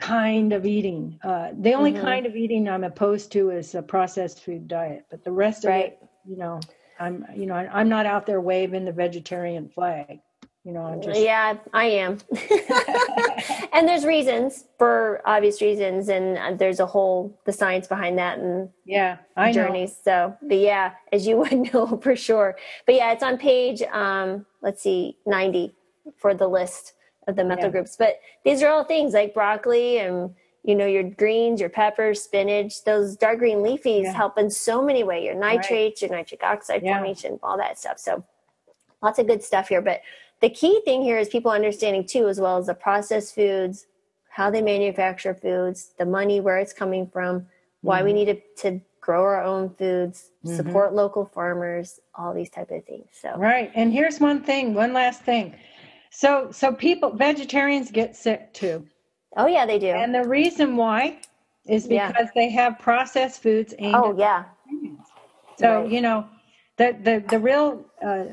[0.00, 1.16] kind of eating.
[1.22, 2.02] Uh, the only mm-hmm.
[2.02, 5.68] kind of eating I'm opposed to is a processed food diet, but the rest of
[5.68, 5.84] right.
[5.84, 6.58] it, you know,
[6.98, 10.18] I'm, you know, I'm not out there waving the vegetarian flag.
[10.64, 12.18] You know, I'm just yeah, I am.
[13.72, 18.38] and there's reasons for obvious reasons, and uh, there's a whole the science behind that
[18.38, 19.90] and yeah, I journeys.
[20.06, 20.36] Know.
[20.38, 22.56] So, but yeah, as you would know for sure.
[22.86, 25.72] But yeah, it's on page um, let's see, 90
[26.16, 26.94] for the list
[27.28, 27.70] of the methyl yeah.
[27.70, 27.96] groups.
[27.96, 32.84] But these are all things like broccoli and you know your greens, your peppers, spinach.
[32.84, 34.12] Those dark green leafies yeah.
[34.12, 35.24] help in so many ways.
[35.24, 36.10] Your nitrates, right.
[36.10, 36.98] your nitric oxide yeah.
[36.98, 37.98] formation, all that stuff.
[37.98, 38.24] So
[39.02, 40.02] lots of good stuff here, but
[40.40, 43.86] the key thing here is people understanding too, as well as the processed foods,
[44.30, 47.46] how they manufacture foods, the money, where it's coming from,
[47.82, 48.06] why mm-hmm.
[48.06, 50.54] we need to, to, grow our own foods, mm-hmm.
[50.54, 53.06] support local farmers, all these type of things.
[53.12, 53.72] So right.
[53.74, 55.56] And here's one thing, one last thing.
[56.10, 58.86] So so people vegetarians get sick too.
[59.38, 59.88] Oh yeah, they do.
[59.88, 61.18] And the reason why
[61.66, 62.28] is because yeah.
[62.34, 64.44] they have processed foods aimed oh, yeah.
[65.58, 65.90] So, right.
[65.90, 66.26] you know,
[66.76, 68.24] the the the real uh,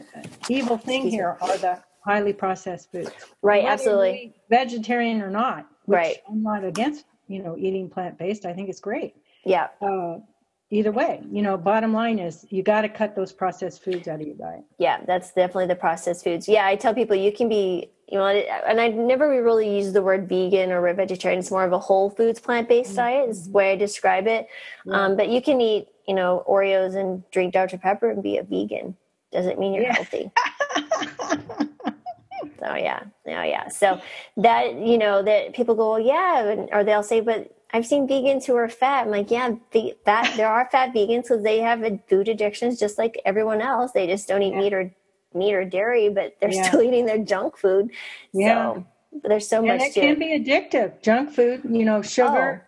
[0.50, 1.48] evil thing Excuse here me.
[1.48, 3.12] are the highly processed foods.
[3.42, 4.36] Right, Whether absolutely.
[4.50, 5.68] Vegetarian or not.
[5.86, 6.18] right.
[6.30, 8.46] I'm not against, you know, eating plant based.
[8.46, 9.16] I think it's great.
[9.46, 9.68] Yeah.
[9.82, 10.20] Uh,
[10.70, 14.22] either way, you know, bottom line is you got to cut those processed foods out
[14.22, 14.64] of your diet.
[14.80, 16.48] Yeah, that's definitely the processed foods.
[16.48, 20.02] Yeah, I tell people you can be, you know, and I never really use the
[20.02, 21.40] word vegan or vegetarian.
[21.40, 22.98] It's more of a whole foods plant based mm-hmm.
[22.98, 24.48] diet is the way I describe it.
[24.86, 24.94] Yeah.
[24.94, 28.44] Um, but you can eat, you know, Oreos and drink Dr Pepper and be a
[28.44, 28.96] vegan.
[29.32, 29.96] Doesn't mean you're yeah.
[29.96, 30.32] healthy.
[32.62, 33.68] Oh yeah, oh yeah.
[33.70, 34.02] So
[34.38, 38.46] that you know that people go, well, yeah, or they'll say, but I've seen vegans
[38.46, 39.06] who are fat.
[39.06, 39.52] I'm like, yeah,
[40.06, 43.92] that there are fat vegans because they have food addictions just like everyone else.
[43.92, 44.60] They just don't eat yeah.
[44.60, 44.92] meat or
[45.34, 46.64] meat or dairy, but they're yeah.
[46.64, 47.92] still eating their junk food.
[48.34, 48.74] Yeah.
[48.74, 48.86] So
[49.24, 49.82] there's so and much.
[49.82, 51.02] And it can be addictive.
[51.02, 52.64] Junk food, you know, sugar.
[52.64, 52.67] Oh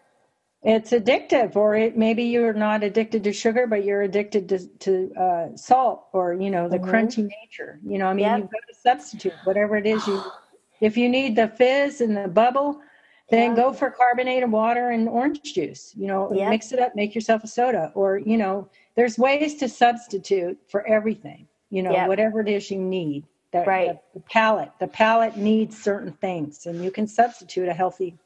[0.61, 5.13] it's addictive or it, maybe you're not addicted to sugar but you're addicted to, to
[5.15, 6.89] uh, salt or you know the mm-hmm.
[6.89, 8.39] crunchy nature you know i mean yep.
[8.39, 10.21] you've got to substitute whatever it is you
[10.81, 12.81] if you need the fizz and the bubble
[13.29, 13.55] then yeah.
[13.55, 16.49] go for carbonated water and orange juice you know yep.
[16.49, 20.85] mix it up make yourself a soda or you know there's ways to substitute for
[20.87, 22.07] everything you know yep.
[22.07, 26.65] whatever it is you need the, right the, the palate the palate needs certain things
[26.65, 28.17] and you can substitute a healthy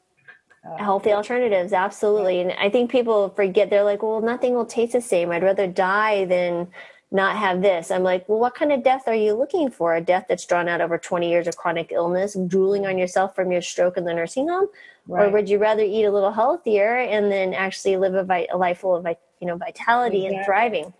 [0.66, 2.40] Oh, healthy alternatives absolutely.
[2.40, 5.30] And i think people forget they're like well nothing will taste the same.
[5.30, 6.68] I'd rather die than
[7.10, 7.90] not have this.
[7.90, 9.94] I'm like well what kind of death are you looking for?
[9.94, 13.00] A death that's drawn out over 20 years of chronic illness drooling on mm-hmm.
[13.00, 14.68] yourself from your stroke in the nursing home?
[15.06, 15.26] Right.
[15.26, 18.56] or would you rather eat a little healthier and then actually live a, vi- a
[18.56, 19.06] life full of
[19.40, 20.36] you know vitality exactly.
[20.36, 20.94] and thriving?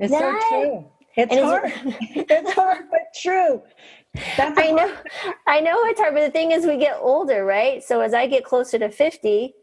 [0.00, 0.84] It's so true.
[1.16, 1.72] It's and hard.
[2.30, 3.62] It's hard but true
[4.14, 4.96] that's I know,
[5.46, 7.82] I know it's hard, but the thing is, we get older, right?
[7.82, 9.54] So as I get closer to fifty,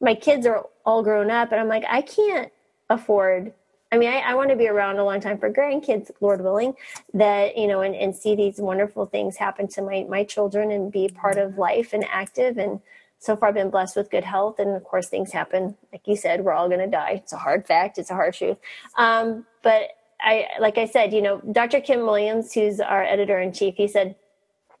[0.00, 2.52] my kids are all grown up, and I'm like, I can't
[2.88, 3.52] afford.
[3.92, 6.74] I mean, I, I want to be around a long time for grandkids, Lord willing,
[7.14, 10.92] that you know, and, and see these wonderful things happen to my my children and
[10.92, 12.58] be part of life and active.
[12.58, 12.80] And
[13.18, 15.76] so far, I've been blessed with good health, and of course, things happen.
[15.92, 17.20] Like you said, we're all going to die.
[17.22, 17.98] It's a hard fact.
[17.98, 18.58] It's a hard truth.
[18.96, 19.90] Um, but
[20.22, 21.80] I like I said, you know, Dr.
[21.80, 24.16] Kim Williams, who's our editor in chief, he said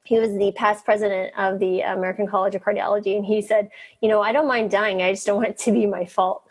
[0.04, 3.70] he was the past president of the American College of Cardiology, and he said,
[4.00, 6.44] you know, I don't mind dying, I just don't want it to be my fault.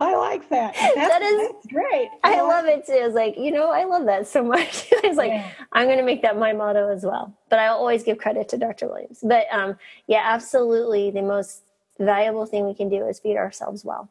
[0.00, 0.74] I like that.
[0.74, 2.08] That's, that is that's great.
[2.22, 2.92] I, I love it too.
[2.94, 4.88] It's like, you know, I love that so much.
[4.90, 5.50] it's like, yeah.
[5.72, 7.32] I'm going to make that my motto as well.
[7.48, 8.88] But I'll always give credit to Dr.
[8.88, 9.20] Williams.
[9.22, 9.76] But um,
[10.06, 11.10] yeah, absolutely.
[11.10, 11.62] The most
[11.98, 14.08] valuable thing we can do is feed ourselves well.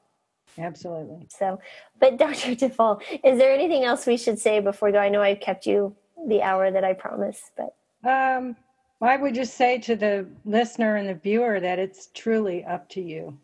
[0.58, 1.28] Absolutely.
[1.30, 1.60] So,
[1.99, 2.56] but Dr.
[2.56, 4.99] Dufault, is there anything else we should say before we go?
[4.99, 5.95] I know I've kept you
[6.28, 7.76] the hour that I promised, but.
[8.08, 8.56] Um,
[9.01, 13.01] I would just say to the listener and the viewer that it's truly up to
[13.01, 13.38] you.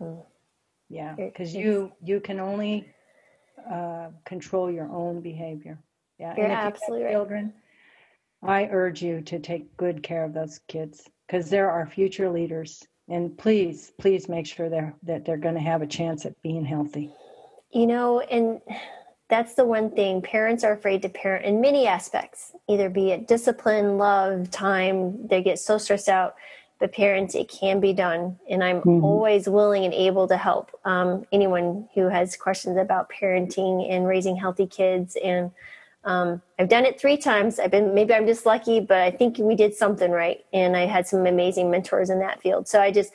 [0.00, 0.22] Mm.
[0.88, 2.88] Yeah, because you you can only
[3.70, 5.78] uh, control your own behavior.
[6.18, 7.52] Yeah, You're and if absolutely you have children,
[8.42, 12.86] I urge you to take good care of those kids because they're our future leaders
[13.08, 16.64] and please please make sure they're that they're going to have a chance at being
[16.64, 17.10] healthy
[17.72, 18.60] you know and
[19.28, 23.26] that's the one thing parents are afraid to parent in many aspects, either be it
[23.26, 25.26] discipline, love, time.
[25.26, 26.36] They get so stressed out.
[26.78, 29.02] But parents, it can be done, and I'm mm-hmm.
[29.02, 34.36] always willing and able to help um, anyone who has questions about parenting and raising
[34.36, 35.16] healthy kids.
[35.24, 35.52] And
[36.06, 37.58] um, I've done it three times.
[37.58, 40.86] I've been maybe I'm just lucky, but I think we did something right, and I
[40.86, 42.68] had some amazing mentors in that field.
[42.68, 43.12] So I just,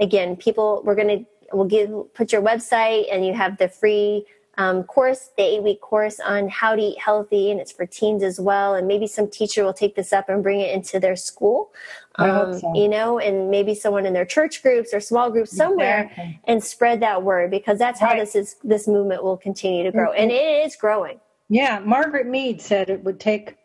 [0.00, 4.26] again, people, we're gonna we'll give put your website, and you have the free
[4.58, 8.24] um, course, the eight week course on how to eat healthy, and it's for teens
[8.24, 8.74] as well.
[8.74, 11.72] And maybe some teacher will take this up and bring it into their school,
[12.16, 12.74] um, so.
[12.74, 16.40] you know, and maybe someone in their church groups or small groups somewhere, exactly.
[16.44, 18.18] and spread that word because that's how right.
[18.18, 20.22] this is this movement will continue to grow, mm-hmm.
[20.22, 21.20] and it is growing.
[21.52, 23.56] Yeah, Margaret Mead said it would take,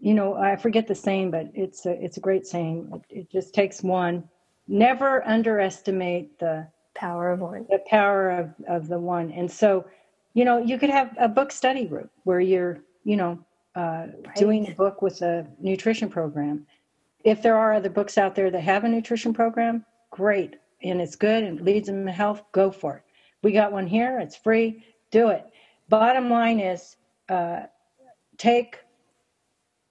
[0.00, 2.90] you know, I forget the saying, but it's a it's a great saying.
[3.10, 4.26] It, it just takes one.
[4.66, 7.66] Never underestimate the power of one.
[7.68, 9.84] The power of of the one, and so
[10.32, 13.38] you know, you could have a book study group where you're, you know,
[13.76, 14.34] uh, right.
[14.34, 16.66] doing a book with a nutrition program.
[17.24, 21.16] If there are other books out there that have a nutrition program, great, and it's
[21.16, 23.02] good and leads them to health, go for it.
[23.42, 25.44] We got one here, it's free, do it.
[25.90, 26.96] Bottom line is
[27.28, 27.62] uh,
[28.38, 28.78] take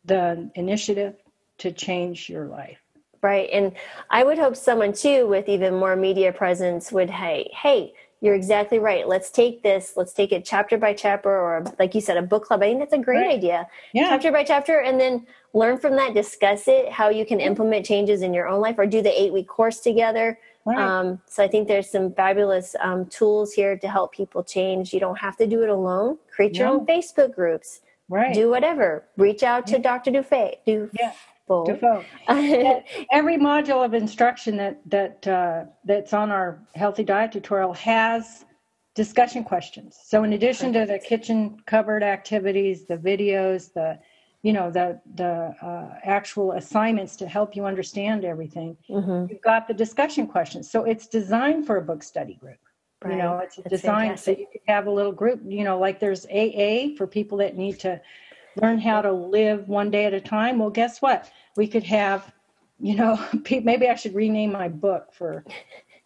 [0.05, 1.15] the initiative
[1.59, 2.79] to change your life.
[3.21, 3.49] Right.
[3.53, 3.73] And
[4.09, 8.79] I would hope someone too with even more media presence would, hey, hey, you're exactly
[8.79, 9.07] right.
[9.07, 12.45] Let's take this, let's take it chapter by chapter, or like you said, a book
[12.45, 12.61] club.
[12.61, 13.35] I think that's a great right.
[13.35, 13.67] idea.
[13.93, 14.09] Yeah.
[14.09, 18.21] Chapter by chapter, and then learn from that, discuss it, how you can implement changes
[18.21, 20.37] in your own life, or do the eight week course together.
[20.65, 20.77] Right.
[20.77, 24.93] Um, so I think there's some fabulous um, tools here to help people change.
[24.93, 26.17] You don't have to do it alone.
[26.33, 26.73] Create your no.
[26.79, 27.81] own Facebook groups.
[28.09, 28.33] Right.
[28.33, 29.05] Do whatever.
[29.17, 29.79] Reach out to yeah.
[29.79, 30.11] Dr.
[30.11, 30.55] Dufay.
[30.65, 31.13] Do yeah.
[31.49, 32.05] Dufault.
[33.11, 38.45] Every module of instruction that that uh, that's on our healthy diet tutorial has
[38.95, 39.97] discussion questions.
[40.03, 43.99] So in addition to the kitchen cupboard activities, the videos, the
[44.43, 49.31] you know the the uh, actual assignments to help you understand everything, mm-hmm.
[49.31, 50.69] you've got the discussion questions.
[50.69, 52.57] So it's designed for a book study group.
[53.03, 53.13] Right.
[53.13, 54.35] You know, it's That's designed fantastic.
[54.35, 55.41] so you can have a little group.
[55.45, 57.99] You know, like there's AA for people that need to
[58.61, 60.59] learn how to live one day at a time.
[60.59, 61.31] Well, guess what?
[61.57, 62.33] we could have,
[62.79, 63.19] you know,
[63.63, 65.43] maybe I should rename my book for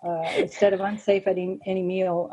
[0.04, 2.30] uh, instead of unsafe at any meal.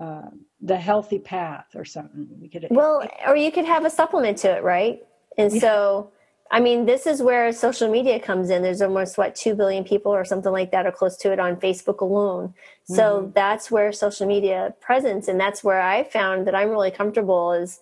[0.00, 0.30] Uh, uh,
[0.60, 4.50] the healthy path or something we could well or you could have a supplement to
[4.50, 5.00] it right
[5.36, 5.60] and yeah.
[5.60, 6.10] so
[6.50, 10.12] i mean this is where social media comes in there's almost what 2 billion people
[10.12, 12.54] or something like that or close to it on facebook alone
[12.84, 13.30] so mm-hmm.
[13.34, 17.80] that's where social media presence and that's where i found that i'm really comfortable is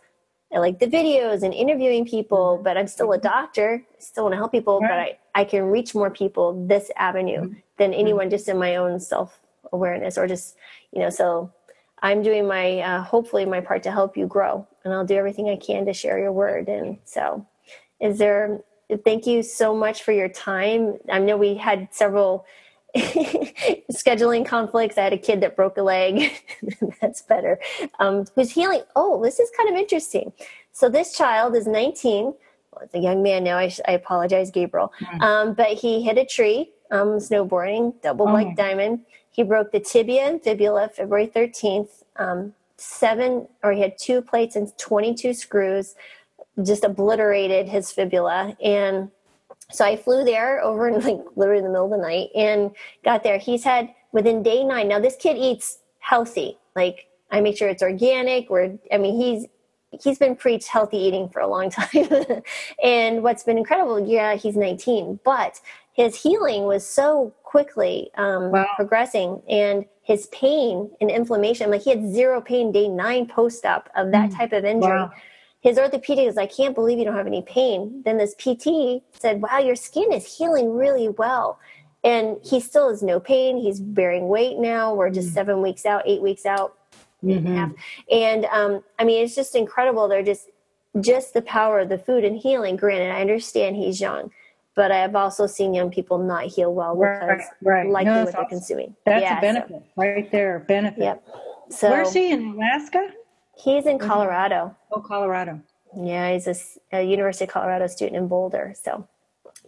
[0.55, 2.65] I like the videos and interviewing people, mm-hmm.
[2.65, 3.27] but I'm still a mm-hmm.
[3.27, 3.85] doctor.
[3.91, 5.19] I still want to help people, right.
[5.35, 7.55] but I, I can reach more people this avenue mm-hmm.
[7.79, 9.41] than anyone just in my own self
[9.73, 10.57] awareness or just,
[10.93, 11.53] you know, so
[12.05, 15.49] I'm doing my, uh, hopefully my part to help you grow and I'll do everything
[15.49, 16.69] I can to share your word.
[16.69, 17.47] And so
[17.99, 18.61] is there,
[19.07, 20.99] thank you so much for your time.
[21.11, 22.45] I know we had several
[22.95, 24.99] scheduling conflicts.
[24.99, 26.31] I had a kid that broke a leg.
[27.01, 27.59] That's better.
[27.99, 28.83] Um, who's healing.
[28.95, 30.31] Oh, this is kind of interesting.
[30.73, 32.25] So this child is 19.
[32.25, 32.35] Well,
[32.83, 33.57] it's a young man now.
[33.57, 34.93] I, I apologize, Gabriel.
[35.01, 35.23] Mm.
[35.23, 38.55] Um, but he hit a tree um, snowboarding, double black oh.
[38.55, 39.01] diamond.
[39.35, 42.05] He broke the tibia and fibula February 13th.
[42.17, 45.95] Um, seven, or he had two plates and 22 screws,
[46.65, 48.57] just obliterated his fibula.
[48.63, 49.11] And
[49.71, 52.71] so I flew there over in like literally in the middle of the night and
[53.05, 53.39] got there.
[53.39, 54.89] He's had within day nine.
[54.89, 56.59] Now this kid eats healthy.
[56.77, 58.51] Like I make sure it's organic.
[58.51, 59.47] Or I mean he's
[60.03, 62.09] he's been preached healthy eating for a long time.
[62.83, 65.61] and what's been incredible, yeah, he's 19, but
[65.93, 68.67] his healing was so quickly um, wow.
[68.75, 73.89] progressing and his pain and inflammation, like he had zero pain day nine post op
[73.95, 74.37] of that mm.
[74.37, 74.91] type of injury.
[74.91, 75.13] Wow
[75.65, 78.03] his orthopedic is, like I can't believe you don't have any pain.
[78.05, 81.59] Then this PT said, wow, your skin is healing really well.
[82.05, 83.57] And he still has no pain.
[83.57, 84.95] He's bearing weight now.
[84.95, 85.35] We're just mm-hmm.
[85.35, 86.77] seven weeks out, eight weeks out.
[87.25, 87.73] Mm-hmm.
[88.13, 90.07] And um, I mean, it's just incredible.
[90.07, 90.51] They're just,
[91.01, 92.77] just the power of the food and healing.
[92.77, 94.31] Granted, I understand he's young,
[94.75, 97.89] but I have also seen young people not heal well because right, right.
[97.89, 98.49] likely no, what they're awesome.
[98.49, 98.97] consuming.
[99.07, 100.03] That's yeah, a benefit so.
[100.03, 100.65] right there.
[100.67, 101.03] Benefit.
[101.03, 101.29] Yep.
[101.71, 103.11] So where's he in Alaska?
[103.57, 104.77] He's in Colorado.
[104.91, 105.61] Oh, Colorado.
[105.97, 106.57] Yeah, he's a,
[106.97, 108.75] a, University of Colorado student in Boulder.
[108.83, 109.07] So,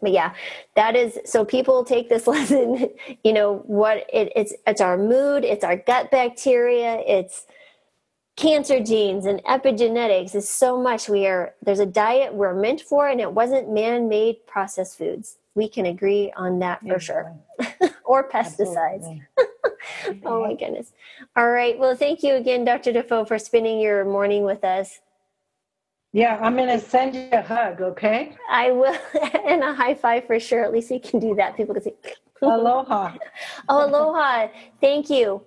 [0.03, 0.35] but yeah,
[0.75, 2.91] that is so people take this lesson.
[3.23, 3.99] You know what?
[4.13, 7.47] It, it's it's our mood, it's our gut bacteria, it's
[8.37, 10.35] cancer genes and epigenetics.
[10.35, 11.09] Is so much.
[11.09, 15.39] We are there's a diet we're meant for, and it wasn't man-made processed foods.
[15.55, 17.35] We can agree on that for sure,
[18.05, 19.23] or pesticides.
[20.25, 20.93] oh my goodness.
[21.35, 21.79] All right.
[21.79, 22.93] Well, thank you again, Dr.
[22.93, 25.01] Dufault, for spending your morning with us.
[26.13, 28.35] Yeah, I'm going to send you a hug, okay?
[28.49, 28.97] I will,
[29.47, 30.65] and a high five for sure.
[30.65, 31.57] At least we can do that.
[31.57, 31.95] People can say,
[32.41, 33.13] Aloha.
[33.69, 34.49] oh, aloha.
[34.81, 35.43] Thank you.